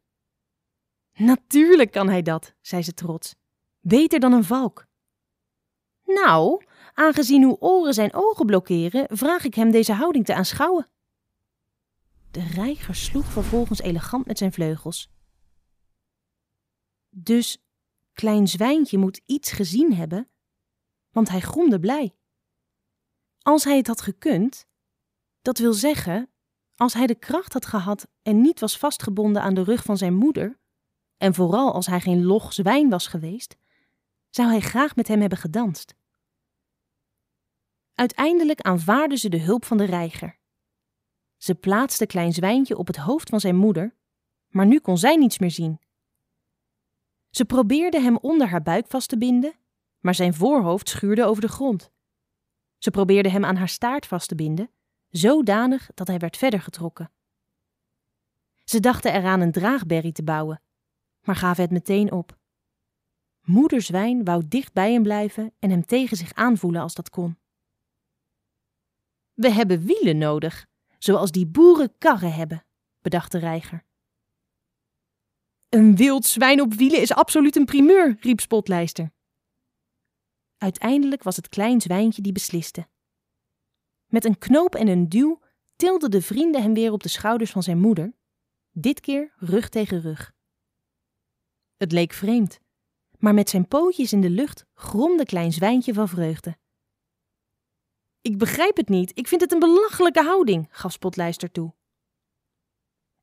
Natuurlijk 1.14 1.92
kan 1.92 2.10
hij 2.10 2.22
dat, 2.22 2.54
zei 2.62 2.84
ze 2.84 2.94
trots. 2.94 3.36
Beter 3.80 4.20
dan 4.20 4.34
een 4.34 4.44
valk. 4.44 4.86
Nou, 6.06 6.66
aangezien 6.94 7.44
uw 7.44 7.58
oren 7.60 7.94
zijn 7.94 8.14
ogen 8.14 8.46
blokkeren, 8.46 9.18
vraag 9.18 9.44
ik 9.44 9.56
hem 9.56 9.72
deze 9.72 9.94
houding 9.94 10.26
te 10.26 10.34
aanschouwen. 10.34 10.88
De 12.32 12.44
reiger 12.44 12.96
sloeg 12.96 13.26
vervolgens 13.26 13.82
elegant 13.82 14.26
met 14.26 14.38
zijn 14.38 14.54
vleugels. 14.54 15.10
Dus 17.10 17.64
Klein 18.14 18.48
Zwijntje 18.48 18.98
moet 18.98 19.22
iets 19.26 19.52
gezien 19.52 19.94
hebben, 19.94 20.30
want 21.12 21.30
hij 21.30 21.40
gromde 21.40 21.80
blij. 21.80 22.16
Als 23.42 23.64
hij 23.64 23.78
het 23.78 23.88
had 23.88 24.02
gekund, 24.02 24.68
dat 25.42 25.58
wil 25.58 25.74
zeggen, 25.74 26.33
als 26.76 26.94
hij 26.94 27.08
de 27.08 27.16
kracht 27.16 27.54
had 27.54 27.66
gehad 27.66 28.08
en 28.22 28.42
niet 28.42 28.60
was 28.60 28.78
vastgebonden 28.78 29.42
aan 29.42 29.54
de 29.54 29.64
rug 29.64 29.84
van 29.84 29.98
zijn 29.98 30.14
moeder, 30.14 30.60
en 31.18 31.34
vooral 31.34 31.74
als 31.74 31.86
hij 31.86 32.02
geen 32.02 32.24
log 32.24 32.54
zwijn 32.54 32.90
was 32.90 33.08
geweest, 33.08 33.56
zou 34.30 34.50
hij 34.50 34.60
graag 34.60 34.96
met 34.96 35.08
hem 35.08 35.20
hebben 35.20 35.38
gedanst. 35.38 35.96
Uiteindelijk 37.94 38.62
aanvaarden 38.62 39.18
ze 39.18 39.30
de 39.30 39.40
hulp 39.40 39.66
van 39.66 39.78
de 39.78 39.84
reiger. 39.84 40.40
Ze 41.38 41.56
plaatste 41.56 42.06
Klein 42.06 42.34
Zwijntje 42.34 42.78
op 42.78 42.88
het 42.88 42.98
hoofd 42.98 43.30
van 43.30 43.40
zijn 43.40 43.56
moeder, 43.56 43.96
maar 44.48 44.66
nu 44.66 44.80
kon 44.80 44.98
zij 44.98 45.16
niets 45.16 45.40
meer 45.40 45.52
zien. 45.52 45.80
Ze 47.30 47.46
probeerde 47.46 48.00
hem 48.00 48.18
onder 48.18 48.48
haar 48.48 48.62
buik 48.62 48.88
vast 48.88 49.10
te 49.10 49.18
binden, 49.18 49.56
maar 50.00 50.16
zijn 50.16 50.34
voorhoofd 50.34 50.90
schuurde 50.90 51.26
over 51.26 51.42
de 51.42 51.48
grond. 51.48 51.92
Ze 52.78 52.92
probeerde 52.92 53.30
hem 53.30 53.46
aan 53.46 53.56
haar 53.56 53.70
staart 53.70 54.06
vast 54.06 54.28
te 54.28 54.36
binden, 54.36 54.70
zodanig 55.16 55.90
dat 55.94 56.08
hij 56.08 56.18
werd 56.18 56.38
verder 56.38 56.62
getrokken. 56.62 57.12
Ze 58.64 58.80
dachten 58.80 59.14
eraan 59.14 59.42
een 59.42 59.52
draagberry 59.52 60.12
te 60.12 60.24
bouwen, 60.24 60.62
maar 61.22 61.36
gaven 61.36 61.64
het 61.64 61.72
meteen 61.72 62.12
op. 62.12 62.38
Moeder 63.42 63.82
Zwijn 63.82 64.24
wou 64.24 64.48
dicht 64.48 64.74
bij 64.74 64.92
hem 64.92 65.04
blijven 65.04 65.54
en 65.60 65.70
hem 65.70 65.86
tegen 65.86 66.18
zich 66.18 66.34
aanvoelen 66.34 66.82
als 66.82 66.94
dat 66.94 67.10
kon. 67.10 67.38
We 69.34 69.50
hebben 69.50 69.86
wielen 69.86 70.18
nodig, 70.18 70.66
zoals 70.98 71.32
die 71.32 71.48
boeren 71.48 71.98
karren 71.98 72.34
hebben, 72.34 72.66
bedacht 73.00 73.32
de 73.32 73.38
reiger. 73.38 73.86
Een 75.70 75.96
wild 75.96 76.26
zwijn 76.26 76.62
op 76.62 76.74
wielen 76.74 77.02
is 77.02 77.14
absoluut 77.14 77.56
een 77.56 77.66
primeur, 77.66 78.18
riep 78.20 78.40
Spotlijster. 78.40 79.12
Uiteindelijk 80.58 81.24
was 81.24 81.36
het 81.36 81.50
klein 81.50 81.82
zwijntje 81.82 82.22
die 82.22 82.32
besliste. 82.32 82.88
Met 84.14 84.26
een 84.26 84.38
knoop 84.38 84.76
en 84.76 84.88
een 84.88 85.10
duw 85.10 85.40
tilden 85.76 86.12
de 86.12 86.22
vrienden 86.22 86.62
hem 86.62 86.74
weer 86.74 86.92
op 86.92 87.04
de 87.04 87.10
schouders 87.10 87.52
van 87.52 87.64
zijn 87.64 87.80
moeder, 87.80 88.14
dit 88.72 89.00
keer 89.00 89.34
rug 89.38 89.70
tegen 89.70 90.02
rug. 90.02 90.34
Het 91.78 91.92
leek 91.92 92.14
vreemd, 92.14 92.60
maar 93.18 93.34
met 93.34 93.50
zijn 93.50 93.68
pootjes 93.68 94.14
in 94.14 94.22
de 94.22 94.30
lucht 94.30 94.66
gromde 94.74 95.26
klein 95.26 95.52
zwijntje 95.52 95.94
van 95.94 96.08
vreugde. 96.08 96.58
Ik 98.22 98.38
begrijp 98.38 98.78
het 98.78 98.90
niet, 98.90 99.18
ik 99.18 99.28
vind 99.28 99.42
het 99.42 99.52
een 99.52 99.60
belachelijke 99.60 100.24
houding, 100.24 100.68
gaf 100.72 100.92
Spotlijster 100.92 101.52
toe. 101.52 101.74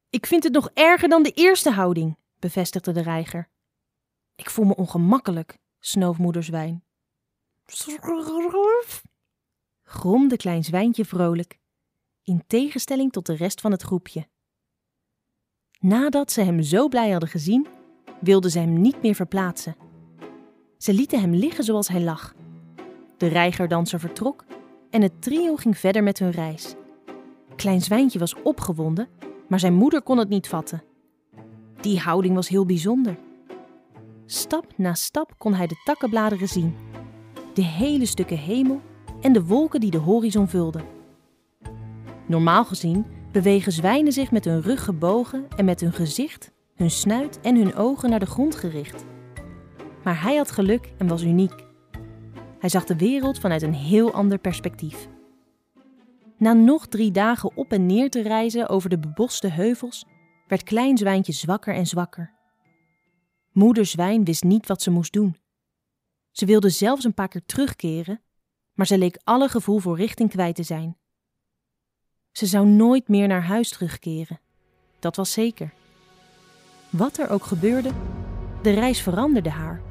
Ik 0.08 0.26
vind 0.26 0.44
het 0.44 0.52
nog 0.52 0.70
erger 0.74 1.08
dan 1.08 1.22
de 1.22 1.32
eerste 1.32 1.70
houding, 1.70 2.18
bevestigde 2.38 2.92
de 2.92 3.02
reiger. 3.02 3.48
Ik 4.34 4.50
voel 4.50 4.64
me 4.64 4.76
ongemakkelijk, 4.76 5.58
snoof 5.78 6.18
moeder 6.18 6.42
zwijn. 6.42 6.84
Gromde 9.90 10.36
klein 10.36 10.64
zwijntje 10.64 11.04
vrolijk, 11.04 11.58
in 12.22 12.44
tegenstelling 12.46 13.12
tot 13.12 13.26
de 13.26 13.34
rest 13.34 13.60
van 13.60 13.70
het 13.70 13.82
groepje. 13.82 14.26
Nadat 15.78 16.32
ze 16.32 16.42
hem 16.42 16.62
zo 16.62 16.88
blij 16.88 17.10
hadden 17.10 17.28
gezien, 17.28 17.66
wilden 18.20 18.50
ze 18.50 18.58
hem 18.58 18.80
niet 18.80 19.02
meer 19.02 19.14
verplaatsen. 19.14 19.76
Ze 20.78 20.92
lieten 20.92 21.20
hem 21.20 21.34
liggen 21.34 21.64
zoals 21.64 21.88
hij 21.88 22.00
lag. 22.00 22.34
De 23.16 23.26
reigerdanser 23.26 24.00
vertrok 24.00 24.44
en 24.90 25.02
het 25.02 25.22
trio 25.22 25.56
ging 25.56 25.78
verder 25.78 26.02
met 26.02 26.18
hun 26.18 26.30
reis. 26.30 26.74
Klein 27.56 27.80
Zwijntje 27.80 28.18
was 28.18 28.42
opgewonden, 28.42 29.08
maar 29.48 29.60
zijn 29.60 29.74
moeder 29.74 30.02
kon 30.02 30.18
het 30.18 30.28
niet 30.28 30.48
vatten. 30.48 30.82
Die 31.80 31.98
houding 31.98 32.34
was 32.34 32.48
heel 32.48 32.66
bijzonder. 32.66 33.18
Stap 34.26 34.66
na 34.76 34.94
stap 34.94 35.34
kon 35.38 35.54
hij 35.54 35.66
de 35.66 35.82
takkenbladeren 35.84 36.48
zien, 36.48 36.76
de 37.54 37.64
hele 37.64 38.06
stukken 38.06 38.38
hemel 38.38 38.80
en 39.20 39.32
de 39.32 39.44
wolken 39.44 39.80
die 39.80 39.90
de 39.90 39.98
horizon 39.98 40.48
vulden. 40.48 40.84
Normaal 42.26 42.64
gezien 42.64 43.06
bewegen 43.32 43.72
zwijnen 43.72 44.12
zich 44.12 44.30
met 44.30 44.44
hun 44.44 44.62
rug 44.62 44.84
gebogen 44.84 45.46
en 45.56 45.64
met 45.64 45.80
hun 45.80 45.92
gezicht, 45.92 46.52
hun 46.74 46.90
snuit 46.90 47.40
en 47.40 47.56
hun 47.56 47.74
ogen 47.74 48.10
naar 48.10 48.18
de 48.18 48.26
grond 48.26 48.54
gericht. 48.54 49.04
Maar 50.04 50.22
hij 50.22 50.36
had 50.36 50.50
geluk 50.50 50.92
en 50.98 51.06
was 51.06 51.22
uniek. 51.22 51.66
Hij 52.58 52.68
zag 52.68 52.84
de 52.84 52.96
wereld 52.96 53.38
vanuit 53.38 53.62
een 53.62 53.74
heel 53.74 54.12
ander 54.12 54.38
perspectief. 54.38 55.08
Na 56.36 56.52
nog 56.52 56.86
drie 56.86 57.10
dagen 57.10 57.56
op 57.56 57.72
en 57.72 57.86
neer 57.86 58.10
te 58.10 58.22
reizen 58.22 58.68
over 58.68 58.90
de 58.90 58.98
beboste 58.98 59.48
heuvels, 59.48 60.04
werd 60.46 60.62
Klein 60.62 60.98
Zwijntje 60.98 61.32
zwakker 61.32 61.74
en 61.74 61.86
zwakker. 61.86 62.32
Moeder 63.52 63.86
Zwijn 63.86 64.24
wist 64.24 64.44
niet 64.44 64.66
wat 64.66 64.82
ze 64.82 64.90
moest 64.90 65.12
doen. 65.12 65.36
Ze 66.30 66.46
wilde 66.46 66.68
zelfs 66.68 67.04
een 67.04 67.14
paar 67.14 67.28
keer 67.28 67.44
terugkeren, 67.46 68.20
maar 68.80 68.88
ze 68.88 68.98
leek 68.98 69.18
alle 69.24 69.48
gevoel 69.48 69.78
voor 69.78 69.96
richting 69.96 70.30
kwijt 70.30 70.54
te 70.54 70.62
zijn. 70.62 70.96
Ze 72.32 72.46
zou 72.46 72.66
nooit 72.66 73.08
meer 73.08 73.28
naar 73.28 73.42
huis 73.42 73.70
terugkeren. 73.70 74.40
Dat 74.98 75.16
was 75.16 75.32
zeker. 75.32 75.72
Wat 76.90 77.18
er 77.18 77.30
ook 77.30 77.44
gebeurde, 77.44 77.90
de 78.62 78.70
reis 78.70 79.00
veranderde 79.00 79.50
haar. 79.50 79.82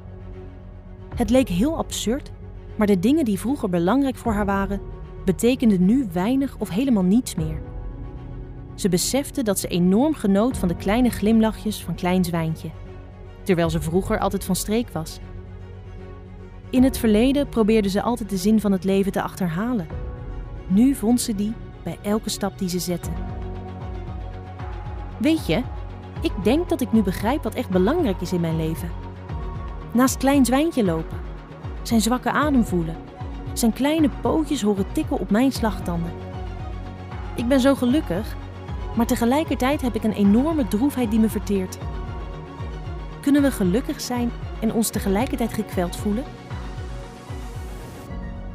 Het 1.15 1.29
leek 1.29 1.49
heel 1.49 1.77
absurd, 1.77 2.31
maar 2.77 2.87
de 2.87 2.99
dingen 2.99 3.25
die 3.25 3.39
vroeger 3.39 3.69
belangrijk 3.69 4.15
voor 4.15 4.33
haar 4.33 4.45
waren, 4.45 4.81
betekenden 5.25 5.85
nu 5.85 6.07
weinig 6.11 6.57
of 6.59 6.69
helemaal 6.69 7.03
niets 7.03 7.35
meer. 7.35 7.61
Ze 8.75 8.89
besefte 8.89 9.43
dat 9.43 9.59
ze 9.59 9.67
enorm 9.67 10.13
genoot 10.13 10.57
van 10.57 10.67
de 10.67 10.75
kleine 10.75 11.09
glimlachjes 11.09 11.83
van 11.83 11.95
Klein 11.95 12.25
Zwijntje, 12.25 12.71
terwijl 13.43 13.69
ze 13.69 13.81
vroeger 13.81 14.19
altijd 14.19 14.43
van 14.43 14.55
streek 14.55 14.89
was. 14.89 15.19
In 16.69 16.83
het 16.83 16.97
verleden 16.97 17.49
probeerde 17.49 17.89
ze 17.89 18.01
altijd 18.01 18.29
de 18.29 18.37
zin 18.37 18.59
van 18.59 18.71
het 18.71 18.83
leven 18.83 19.11
te 19.11 19.21
achterhalen. 19.21 19.87
Nu 20.67 20.95
vond 20.95 21.21
ze 21.21 21.35
die 21.35 21.53
bij 21.83 21.97
elke 22.01 22.29
stap 22.29 22.57
die 22.57 22.69
ze 22.69 22.79
zette. 22.79 23.09
Weet 25.17 25.45
je, 25.45 25.61
ik 26.21 26.31
denk 26.43 26.69
dat 26.69 26.81
ik 26.81 26.91
nu 26.91 27.01
begrijp 27.01 27.43
wat 27.43 27.55
echt 27.55 27.69
belangrijk 27.69 28.21
is 28.21 28.33
in 28.33 28.41
mijn 28.41 28.57
leven. 28.57 28.91
Naast 29.93 30.17
Klein 30.17 30.45
Zwijntje 30.45 30.83
lopen, 30.83 31.17
zijn 31.81 32.01
zwakke 32.01 32.31
adem 32.31 32.65
voelen, 32.65 32.97
zijn 33.53 33.73
kleine 33.73 34.09
pootjes 34.21 34.61
horen 34.61 34.91
tikken 34.91 35.19
op 35.19 35.29
mijn 35.29 35.51
slagtanden. 35.51 36.11
Ik 37.35 37.47
ben 37.47 37.59
zo 37.59 37.75
gelukkig 37.75 38.35
maar 38.95 39.07
tegelijkertijd 39.07 39.81
heb 39.81 39.95
ik 39.95 40.03
een 40.03 40.13
enorme 40.13 40.67
droefheid 40.67 41.11
die 41.11 41.19
me 41.19 41.29
verteert. 41.29 41.77
Kunnen 43.21 43.41
we 43.41 43.51
gelukkig 43.51 44.01
zijn 44.01 44.31
en 44.59 44.73
ons 44.73 44.89
tegelijkertijd 44.89 45.53
gekweld 45.53 45.95
voelen? 45.95 46.23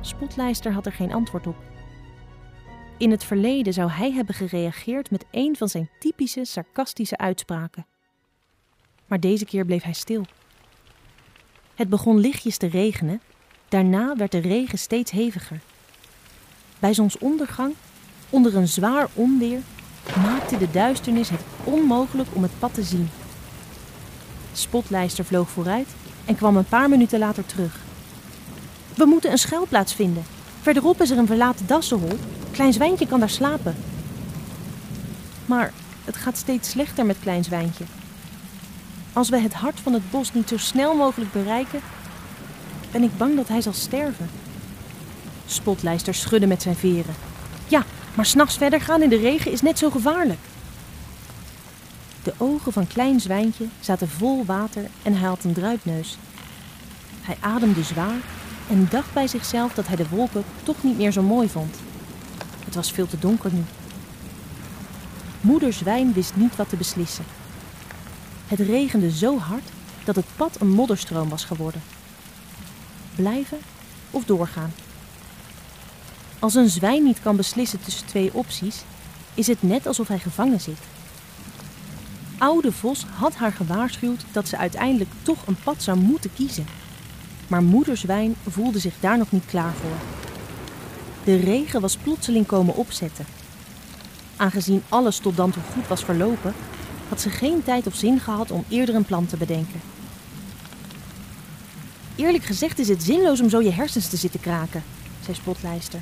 Spotlijster 0.06 0.72
had 0.72 0.86
er 0.86 0.92
geen 0.92 1.12
antwoord 1.12 1.46
op. 1.46 1.56
In 2.98 3.10
het 3.10 3.24
verleden 3.24 3.72
zou 3.72 3.90
hij 3.90 4.12
hebben 4.12 4.34
gereageerd 4.34 5.10
met 5.10 5.24
een 5.30 5.56
van 5.56 5.68
zijn 5.68 5.90
typische 5.98 6.44
sarcastische 6.44 7.16
uitspraken. 7.16 7.86
Maar 9.06 9.20
deze 9.20 9.44
keer 9.44 9.64
bleef 9.64 9.82
hij 9.82 9.92
stil. 9.92 10.24
Het 11.74 11.88
begon 11.88 12.18
lichtjes 12.18 12.56
te 12.56 12.66
regenen, 12.66 13.20
daarna 13.68 14.16
werd 14.16 14.32
de 14.32 14.38
regen 14.38 14.78
steeds 14.78 15.10
heviger. 15.10 15.60
Bij 16.78 16.94
zonsondergang, 16.94 17.74
onder 18.30 18.56
een 18.56 18.68
zwaar 18.68 19.08
onweer, 19.14 19.60
maakte 20.22 20.58
de 20.58 20.70
duisternis 20.70 21.28
het 21.28 21.44
onmogelijk 21.64 22.28
om 22.32 22.42
het 22.42 22.58
pad 22.58 22.74
te 22.74 22.82
zien. 22.82 23.08
Spotlijster 24.52 25.24
vloog 25.24 25.48
vooruit 25.48 25.88
en 26.24 26.36
kwam 26.36 26.56
een 26.56 26.68
paar 26.68 26.88
minuten 26.88 27.18
later 27.18 27.46
terug. 27.46 27.83
We 28.94 29.04
moeten 29.04 29.30
een 29.30 29.38
schuilplaats 29.38 29.94
vinden. 29.94 30.24
Verderop 30.60 31.00
is 31.00 31.10
er 31.10 31.18
een 31.18 31.26
verlaten 31.26 31.66
dassenhol. 31.66 32.18
Klein 32.50 32.72
Zwijntje 32.72 33.06
kan 33.06 33.20
daar 33.20 33.30
slapen. 33.30 33.76
Maar 35.46 35.72
het 36.04 36.16
gaat 36.16 36.36
steeds 36.36 36.70
slechter 36.70 37.06
met 37.06 37.16
Klein 37.20 37.44
Zwijntje. 37.44 37.84
Als 39.12 39.28
we 39.28 39.38
het 39.38 39.54
hart 39.54 39.80
van 39.80 39.92
het 39.92 40.10
bos 40.10 40.32
niet 40.32 40.48
zo 40.48 40.56
snel 40.56 40.94
mogelijk 40.94 41.32
bereiken, 41.32 41.80
ben 42.90 43.02
ik 43.02 43.16
bang 43.16 43.36
dat 43.36 43.48
hij 43.48 43.60
zal 43.60 43.72
sterven. 43.72 44.30
Spotlijster 45.46 46.14
schudde 46.14 46.46
met 46.46 46.62
zijn 46.62 46.76
veren. 46.76 47.14
Ja, 47.68 47.84
maar 48.14 48.26
s'nachts 48.26 48.56
verder 48.56 48.80
gaan 48.80 49.02
in 49.02 49.08
de 49.08 49.16
regen 49.16 49.52
is 49.52 49.62
net 49.62 49.78
zo 49.78 49.90
gevaarlijk. 49.90 50.40
De 52.22 52.32
ogen 52.36 52.72
van 52.72 52.86
Klein 52.86 53.20
Zwijntje 53.20 53.66
zaten 53.80 54.08
vol 54.08 54.44
water 54.44 54.86
en 55.02 55.14
hij 55.16 55.28
had 55.28 55.44
een 55.44 55.52
druipneus. 55.52 56.18
Hij 57.20 57.36
ademde 57.40 57.82
zwaar 57.82 58.20
en 58.68 58.86
dacht 58.90 59.12
bij 59.12 59.26
zichzelf 59.26 59.74
dat 59.74 59.86
hij 59.86 59.96
de 59.96 60.08
wolken 60.08 60.44
toch 60.62 60.82
niet 60.82 60.96
meer 60.96 61.12
zo 61.12 61.22
mooi 61.22 61.48
vond. 61.48 61.76
Het 62.64 62.74
was 62.74 62.92
veel 62.92 63.06
te 63.06 63.18
donker 63.18 63.52
nu. 63.52 63.62
Moeder 65.40 65.72
Zwijn 65.72 66.12
wist 66.12 66.36
niet 66.36 66.56
wat 66.56 66.68
te 66.68 66.76
beslissen. 66.76 67.24
Het 68.46 68.58
regende 68.58 69.10
zo 69.10 69.38
hard 69.38 69.68
dat 70.04 70.16
het 70.16 70.36
pad 70.36 70.60
een 70.60 70.70
modderstroom 70.70 71.28
was 71.28 71.44
geworden. 71.44 71.82
Blijven 73.14 73.58
of 74.10 74.24
doorgaan? 74.24 74.72
Als 76.38 76.54
een 76.54 76.68
zwijn 76.68 77.02
niet 77.04 77.20
kan 77.22 77.36
beslissen 77.36 77.80
tussen 77.80 78.06
twee 78.06 78.34
opties, 78.34 78.82
is 79.34 79.46
het 79.46 79.62
net 79.62 79.86
alsof 79.86 80.08
hij 80.08 80.18
gevangen 80.18 80.60
zit. 80.60 80.78
oude 82.38 82.72
vos 82.72 83.04
had 83.14 83.34
haar 83.34 83.52
gewaarschuwd 83.52 84.24
dat 84.32 84.48
ze 84.48 84.56
uiteindelijk 84.56 85.10
toch 85.22 85.46
een 85.46 85.56
pad 85.64 85.82
zou 85.82 85.98
moeten 85.98 86.32
kiezen. 86.34 86.66
Maar 87.54 87.62
moeder 87.62 87.96
zwijn 87.96 88.34
voelde 88.48 88.78
zich 88.78 88.94
daar 89.00 89.18
nog 89.18 89.30
niet 89.30 89.46
klaar 89.46 89.72
voor. 89.72 89.96
De 91.24 91.36
regen 91.36 91.80
was 91.80 91.96
plotseling 91.96 92.46
komen 92.46 92.74
opzetten. 92.74 93.26
Aangezien 94.36 94.82
alles 94.88 95.18
tot 95.18 95.36
dan 95.36 95.50
toe 95.50 95.62
goed 95.72 95.88
was 95.88 96.04
verlopen, 96.04 96.54
had 97.08 97.20
ze 97.20 97.30
geen 97.30 97.62
tijd 97.62 97.86
of 97.86 97.94
zin 97.94 98.20
gehad 98.20 98.50
om 98.50 98.64
eerder 98.68 98.94
een 98.94 99.04
plan 99.04 99.26
te 99.26 99.36
bedenken. 99.36 99.80
Eerlijk 102.16 102.44
gezegd 102.44 102.78
is 102.78 102.88
het 102.88 103.02
zinloos 103.02 103.40
om 103.40 103.48
zo 103.48 103.60
je 103.60 103.72
hersens 103.72 104.08
te 104.08 104.16
zitten 104.16 104.40
kraken, 104.40 104.82
zei 105.24 105.36
Spotlijster. 105.36 106.00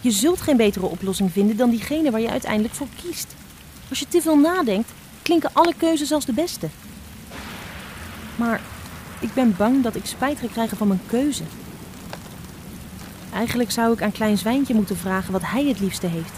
Je 0.00 0.10
zult 0.10 0.40
geen 0.40 0.56
betere 0.56 0.86
oplossing 0.86 1.32
vinden 1.32 1.56
dan 1.56 1.70
diegene 1.70 2.10
waar 2.10 2.20
je 2.20 2.30
uiteindelijk 2.30 2.74
voor 2.74 2.88
kiest. 3.02 3.34
Als 3.88 3.98
je 3.98 4.08
te 4.08 4.22
veel 4.22 4.38
nadenkt, 4.38 4.90
klinken 5.22 5.50
alle 5.52 5.74
keuzes 5.76 6.12
als 6.12 6.24
de 6.24 6.32
beste. 6.32 6.68
Maar 8.34 8.60
ik 9.20 9.34
ben 9.34 9.54
bang 9.56 9.82
dat 9.82 9.96
ik 9.96 10.06
spijt 10.06 10.38
ga 10.38 10.46
krijgen 10.46 10.76
van 10.76 10.88
mijn 10.88 11.00
keuze. 11.06 11.42
Eigenlijk 13.32 13.70
zou 13.70 13.92
ik 13.92 14.02
aan 14.02 14.12
Klein 14.12 14.38
Zwijntje 14.38 14.74
moeten 14.74 14.96
vragen 14.96 15.32
wat 15.32 15.42
hij 15.44 15.64
het 15.64 15.80
liefste 15.80 16.06
heeft, 16.06 16.32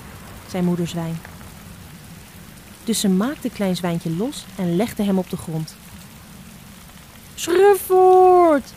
zei 0.51 0.62
moeder 0.62 0.88
Zwijn. 0.88 1.19
Dus 2.85 3.01
ze 3.01 3.09
maakte 3.09 3.51
Klein 3.51 3.77
Zwijntje 3.77 4.17
los 4.17 4.45
en 4.57 4.77
legde 4.77 5.03
hem 5.03 5.19
op 5.19 5.31
de 5.31 5.37
grond. 5.37 5.77
Schrufvoort! 7.35 8.73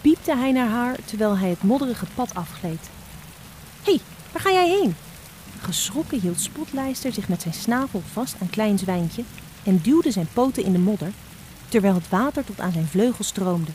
piepte 0.00 0.36
hij 0.36 0.52
naar 0.52 0.68
haar 0.68 0.96
terwijl 1.04 1.38
hij 1.38 1.48
het 1.48 1.62
modderige 1.62 2.06
pad 2.14 2.34
afgleed. 2.34 2.90
Hé, 3.82 3.92
hey, 3.92 4.00
waar 4.32 4.42
ga 4.42 4.50
jij 4.50 4.68
heen? 4.68 4.94
Geschrokken 5.60 6.20
hield 6.20 6.40
Spotlijster 6.40 7.12
zich 7.12 7.28
met 7.28 7.42
zijn 7.42 7.54
snavel 7.54 8.02
vast 8.12 8.34
aan 8.40 8.50
Klein 8.50 8.78
Zwijntje 8.78 9.22
en 9.64 9.80
duwde 9.82 10.10
zijn 10.10 10.28
poten 10.32 10.64
in 10.64 10.72
de 10.72 10.78
modder, 10.78 11.12
terwijl 11.72 11.94
het 11.94 12.08
water 12.08 12.44
tot 12.44 12.60
aan 12.60 12.72
zijn 12.72 12.86
vleugels 12.86 13.26
stroomde. 13.26 13.70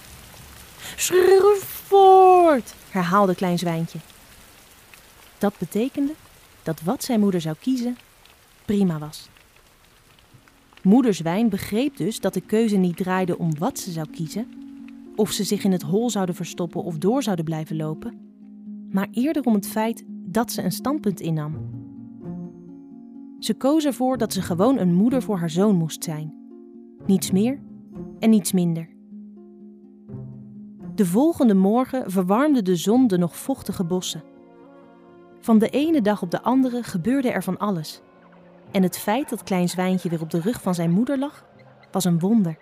Schrufvoort! 0.95 2.73
herhaalde 2.89 3.35
Klein 3.35 3.57
Zwijntje. 3.57 3.99
Dat 5.37 5.57
betekende 5.57 6.13
dat 6.63 6.81
wat 6.81 7.03
zijn 7.03 7.19
moeder 7.19 7.41
zou 7.41 7.55
kiezen 7.59 7.97
prima 8.65 8.99
was. 8.99 9.29
Moeder 10.81 11.13
Zwijn 11.13 11.49
begreep 11.49 11.97
dus 11.97 12.19
dat 12.19 12.33
de 12.33 12.41
keuze 12.41 12.75
niet 12.75 12.97
draaide 12.97 13.37
om 13.37 13.57
wat 13.57 13.79
ze 13.79 13.91
zou 13.91 14.07
kiezen, 14.09 14.47
of 15.15 15.31
ze 15.31 15.43
zich 15.43 15.63
in 15.63 15.71
het 15.71 15.81
hol 15.81 16.09
zouden 16.09 16.35
verstoppen 16.35 16.83
of 16.83 16.97
door 16.97 17.23
zouden 17.23 17.45
blijven 17.45 17.75
lopen, 17.75 18.19
maar 18.91 19.07
eerder 19.11 19.43
om 19.43 19.53
het 19.53 19.67
feit 19.67 20.03
dat 20.07 20.51
ze 20.51 20.63
een 20.63 20.71
standpunt 20.71 21.19
innam. 21.19 21.69
Ze 23.39 23.53
koos 23.53 23.85
ervoor 23.85 24.17
dat 24.17 24.33
ze 24.33 24.41
gewoon 24.41 24.77
een 24.77 24.93
moeder 24.93 25.21
voor 25.21 25.37
haar 25.37 25.49
zoon 25.49 25.75
moest 25.75 26.03
zijn. 26.03 26.33
Niets 27.05 27.31
meer 27.31 27.65
en 28.19 28.29
niets 28.29 28.51
minder. 28.51 28.89
De 30.95 31.05
volgende 31.05 31.53
morgen 31.53 32.11
verwarmde 32.11 32.61
de 32.61 32.75
zon 32.75 33.07
de 33.07 33.17
nog 33.17 33.37
vochtige 33.37 33.83
bossen. 33.83 34.23
Van 35.39 35.57
de 35.57 35.69
ene 35.69 36.01
dag 36.01 36.21
op 36.21 36.31
de 36.31 36.41
andere 36.41 36.83
gebeurde 36.83 37.31
er 37.31 37.43
van 37.43 37.57
alles. 37.57 38.01
En 38.71 38.83
het 38.83 38.97
feit 38.97 39.29
dat 39.29 39.43
Klein 39.43 39.69
Zwijntje 39.69 40.09
weer 40.09 40.21
op 40.21 40.29
de 40.29 40.39
rug 40.39 40.61
van 40.61 40.75
zijn 40.75 40.91
moeder 40.91 41.19
lag, 41.19 41.45
was 41.91 42.03
een 42.03 42.19
wonder. 42.19 42.57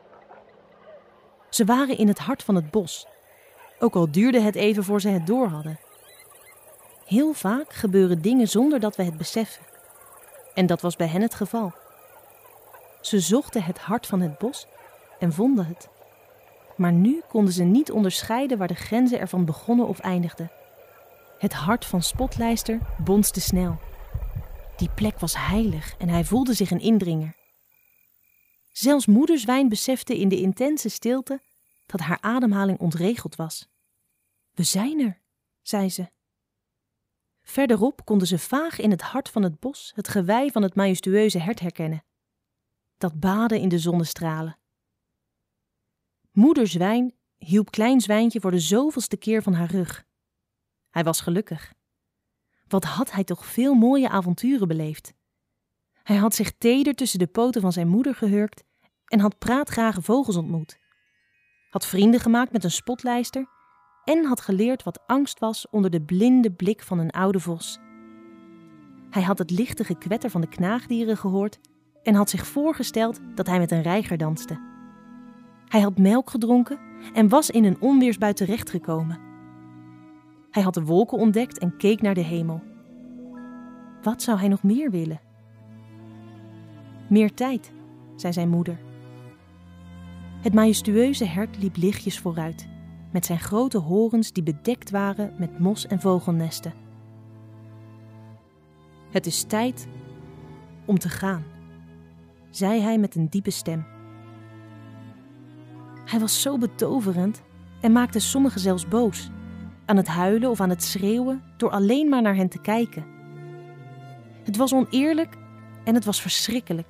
Ze 1.49 1.65
waren 1.65 1.97
in 1.97 2.07
het 2.07 2.19
hart 2.19 2.43
van 2.43 2.55
het 2.55 2.71
bos, 2.71 3.07
ook 3.79 3.95
al 3.95 4.11
duurde 4.11 4.39
het 4.39 4.55
even 4.55 4.83
voor 4.83 5.01
ze 5.01 5.09
het 5.09 5.27
door 5.27 5.47
hadden. 5.47 5.79
Heel 7.05 7.33
vaak 7.33 7.73
gebeuren 7.73 8.21
dingen 8.21 8.47
zonder 8.47 8.79
dat 8.79 8.95
we 8.95 9.03
het 9.03 9.17
beseffen. 9.17 9.63
En 10.53 10.65
dat 10.65 10.81
was 10.81 10.95
bij 10.95 11.07
hen 11.07 11.21
het 11.21 11.33
geval. 11.33 11.73
Ze 13.01 13.19
zochten 13.19 13.63
het 13.63 13.79
hart 13.79 14.07
van 14.07 14.21
het 14.21 14.37
bos 14.37 14.67
en 15.19 15.33
vonden 15.33 15.65
het. 15.65 15.89
Maar 16.77 16.91
nu 16.91 17.21
konden 17.27 17.53
ze 17.53 17.63
niet 17.63 17.91
onderscheiden 17.91 18.57
waar 18.57 18.67
de 18.67 18.75
grenzen 18.75 19.19
ervan 19.19 19.45
begonnen 19.45 19.87
of 19.87 19.99
eindigden. 19.99 20.51
Het 21.37 21.53
hart 21.53 21.85
van 21.85 22.01
Spotlijster 22.01 22.79
bonste 23.03 23.41
snel. 23.41 23.77
Die 24.77 24.89
plek 24.89 25.19
was 25.19 25.37
heilig 25.37 25.95
en 25.97 26.09
hij 26.09 26.25
voelde 26.25 26.53
zich 26.53 26.71
een 26.71 26.79
indringer. 26.79 27.35
Zelfs 28.71 29.05
moederzwijn 29.05 29.69
besefte 29.69 30.19
in 30.19 30.29
de 30.29 30.41
intense 30.41 30.89
stilte 30.89 31.41
dat 31.85 31.99
haar 31.99 32.21
ademhaling 32.21 32.79
ontregeld 32.79 33.35
was. 33.35 33.67
We 34.51 34.63
zijn 34.63 34.99
er, 34.99 35.21
zei 35.61 35.89
ze. 35.89 36.13
Verderop 37.41 38.05
konden 38.05 38.27
ze 38.27 38.39
vaag 38.39 38.79
in 38.79 38.91
het 38.91 39.01
hart 39.01 39.29
van 39.29 39.43
het 39.43 39.59
bos 39.59 39.91
het 39.95 40.07
gewei 40.07 40.51
van 40.51 40.61
het 40.61 40.75
majestueuze 40.75 41.39
hert 41.39 41.59
herkennen. 41.59 42.03
Dat 42.97 43.19
baden 43.19 43.59
in 43.59 43.69
de 43.69 43.79
zonnestralen. 43.79 44.57
Moeder 46.35 46.67
Zwijn 46.67 47.13
hielp 47.37 47.71
Klein 47.71 48.01
Zwijntje 48.01 48.39
voor 48.39 48.51
de 48.51 48.59
zoveelste 48.59 49.17
keer 49.17 49.43
van 49.43 49.53
haar 49.53 49.71
rug. 49.71 50.03
Hij 50.89 51.03
was 51.03 51.21
gelukkig. 51.21 51.73
Wat 52.67 52.83
had 52.83 53.11
hij 53.11 53.23
toch 53.23 53.45
veel 53.45 53.73
mooie 53.73 54.09
avonturen 54.09 54.67
beleefd. 54.67 55.13
Hij 56.03 56.15
had 56.15 56.35
zich 56.35 56.51
teder 56.57 56.93
tussen 56.93 57.19
de 57.19 57.27
poten 57.27 57.61
van 57.61 57.71
zijn 57.71 57.87
moeder 57.87 58.15
gehurkt 58.15 58.63
en 59.05 59.19
had 59.19 59.37
praatgrage 59.37 60.01
vogels 60.01 60.35
ontmoet. 60.35 60.77
Had 61.69 61.85
vrienden 61.85 62.19
gemaakt 62.19 62.51
met 62.51 62.63
een 62.63 62.71
spotlijster 62.71 63.45
en 64.03 64.25
had 64.25 64.41
geleerd 64.41 64.83
wat 64.83 65.07
angst 65.07 65.39
was 65.39 65.69
onder 65.69 65.91
de 65.91 66.01
blinde 66.01 66.51
blik 66.51 66.83
van 66.83 66.99
een 66.99 67.11
oude 67.11 67.39
vos. 67.39 67.79
Hij 69.09 69.23
had 69.23 69.37
het 69.37 69.51
lichte 69.51 69.83
gekwetter 69.83 70.29
van 70.29 70.41
de 70.41 70.49
knaagdieren 70.49 71.17
gehoord 71.17 71.59
en 72.03 72.15
had 72.15 72.29
zich 72.29 72.47
voorgesteld 72.47 73.19
dat 73.35 73.47
hij 73.47 73.59
met 73.59 73.71
een 73.71 73.81
reiger 73.81 74.17
danste. 74.17 74.74
Hij 75.75 75.83
had 75.83 75.97
melk 75.97 76.29
gedronken 76.29 76.79
en 77.13 77.29
was 77.29 77.49
in 77.49 77.63
een 77.63 77.81
onweersbui 77.81 78.33
terechtgekomen. 78.33 79.19
Hij 80.51 80.63
had 80.63 80.73
de 80.73 80.83
wolken 80.83 81.17
ontdekt 81.17 81.57
en 81.57 81.77
keek 81.77 82.01
naar 82.01 82.13
de 82.13 82.21
hemel. 82.21 82.61
Wat 84.01 84.21
zou 84.21 84.37
hij 84.37 84.47
nog 84.47 84.63
meer 84.63 84.91
willen? 84.91 85.19
Meer 87.09 87.33
tijd, 87.33 87.71
zei 88.15 88.33
zijn 88.33 88.49
moeder. 88.49 88.79
Het 90.41 90.53
majestueuze 90.53 91.25
hert 91.25 91.57
liep 91.61 91.75
lichtjes 91.77 92.19
vooruit 92.19 92.67
met 93.11 93.25
zijn 93.25 93.39
grote 93.39 93.77
horens 93.77 94.31
die 94.31 94.43
bedekt 94.43 94.89
waren 94.89 95.33
met 95.37 95.59
mos 95.59 95.87
en 95.87 95.99
vogelnesten. 95.99 96.73
Het 99.11 99.25
is 99.25 99.43
tijd 99.43 99.87
om 100.85 100.99
te 100.99 101.09
gaan, 101.09 101.43
zei 102.49 102.81
hij 102.81 102.97
met 102.97 103.15
een 103.15 103.29
diepe 103.29 103.51
stem. 103.51 103.94
Hij 106.05 106.19
was 106.19 106.41
zo 106.41 106.57
betoverend 106.57 107.41
en 107.81 107.91
maakte 107.91 108.19
sommigen 108.19 108.59
zelfs 108.59 108.87
boos, 108.87 109.29
aan 109.85 109.97
het 109.97 110.07
huilen 110.07 110.49
of 110.49 110.59
aan 110.59 110.69
het 110.69 110.83
schreeuwen 110.83 111.43
door 111.57 111.69
alleen 111.69 112.09
maar 112.09 112.21
naar 112.21 112.35
hen 112.35 112.49
te 112.49 112.61
kijken. 112.61 113.05
Het 114.43 114.57
was 114.57 114.73
oneerlijk 114.73 115.37
en 115.83 115.93
het 115.93 116.05
was 116.05 116.21
verschrikkelijk, 116.21 116.89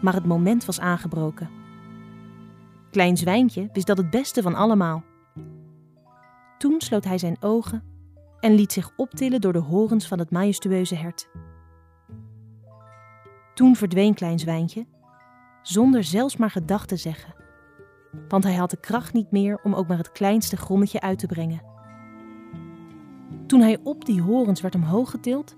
maar 0.00 0.14
het 0.14 0.26
moment 0.26 0.64
was 0.64 0.80
aangebroken. 0.80 1.50
Klein 2.90 3.16
Zwijntje 3.16 3.68
wist 3.72 3.86
dat 3.86 3.96
het 3.96 4.10
beste 4.10 4.42
van 4.42 4.54
allemaal. 4.54 5.04
Toen 6.58 6.80
sloot 6.80 7.04
hij 7.04 7.18
zijn 7.18 7.36
ogen 7.40 7.82
en 8.40 8.54
liet 8.54 8.72
zich 8.72 8.90
optillen 8.96 9.40
door 9.40 9.52
de 9.52 9.58
horens 9.58 10.06
van 10.06 10.18
het 10.18 10.30
majestueuze 10.30 10.94
hert. 10.94 11.28
Toen 13.54 13.76
verdween 13.76 14.14
Klein 14.14 14.38
Zwijntje, 14.38 14.86
zonder 15.62 16.04
zelfs 16.04 16.36
maar 16.36 16.50
gedacht 16.50 16.88
te 16.88 16.96
zeggen, 16.96 17.34
want 18.28 18.44
hij 18.44 18.54
had 18.54 18.70
de 18.70 18.80
kracht 18.80 19.12
niet 19.12 19.30
meer 19.30 19.60
om 19.62 19.74
ook 19.74 19.86
maar 19.86 19.98
het 19.98 20.12
kleinste 20.12 20.56
grommetje 20.56 21.00
uit 21.00 21.18
te 21.18 21.26
brengen. 21.26 21.62
Toen 23.46 23.60
hij 23.60 23.78
op 23.82 24.04
die 24.04 24.22
horens 24.22 24.60
werd 24.60 24.74
omhoog 24.74 25.10
getild, 25.10 25.56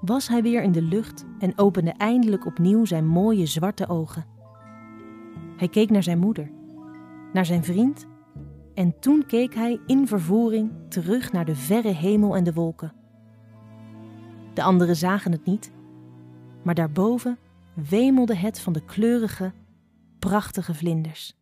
was 0.00 0.28
hij 0.28 0.42
weer 0.42 0.62
in 0.62 0.72
de 0.72 0.82
lucht 0.82 1.24
en 1.38 1.58
opende 1.58 1.90
eindelijk 1.90 2.46
opnieuw 2.46 2.84
zijn 2.84 3.06
mooie 3.06 3.46
zwarte 3.46 3.88
ogen. 3.88 4.24
Hij 5.56 5.68
keek 5.68 5.90
naar 5.90 6.02
zijn 6.02 6.18
moeder, 6.18 6.50
naar 7.32 7.46
zijn 7.46 7.64
vriend 7.64 8.06
en 8.74 8.98
toen 9.00 9.26
keek 9.26 9.54
hij 9.54 9.80
in 9.86 10.06
vervoering 10.06 10.72
terug 10.88 11.32
naar 11.32 11.44
de 11.44 11.54
verre 11.54 11.92
hemel 11.92 12.36
en 12.36 12.44
de 12.44 12.52
wolken. 12.52 12.92
De 14.54 14.62
anderen 14.62 14.96
zagen 14.96 15.32
het 15.32 15.44
niet, 15.44 15.72
maar 16.62 16.74
daarboven 16.74 17.38
wemelde 17.74 18.36
het 18.36 18.60
van 18.60 18.72
de 18.72 18.84
kleurige, 18.84 19.52
prachtige 20.18 20.74
vlinders. 20.74 21.36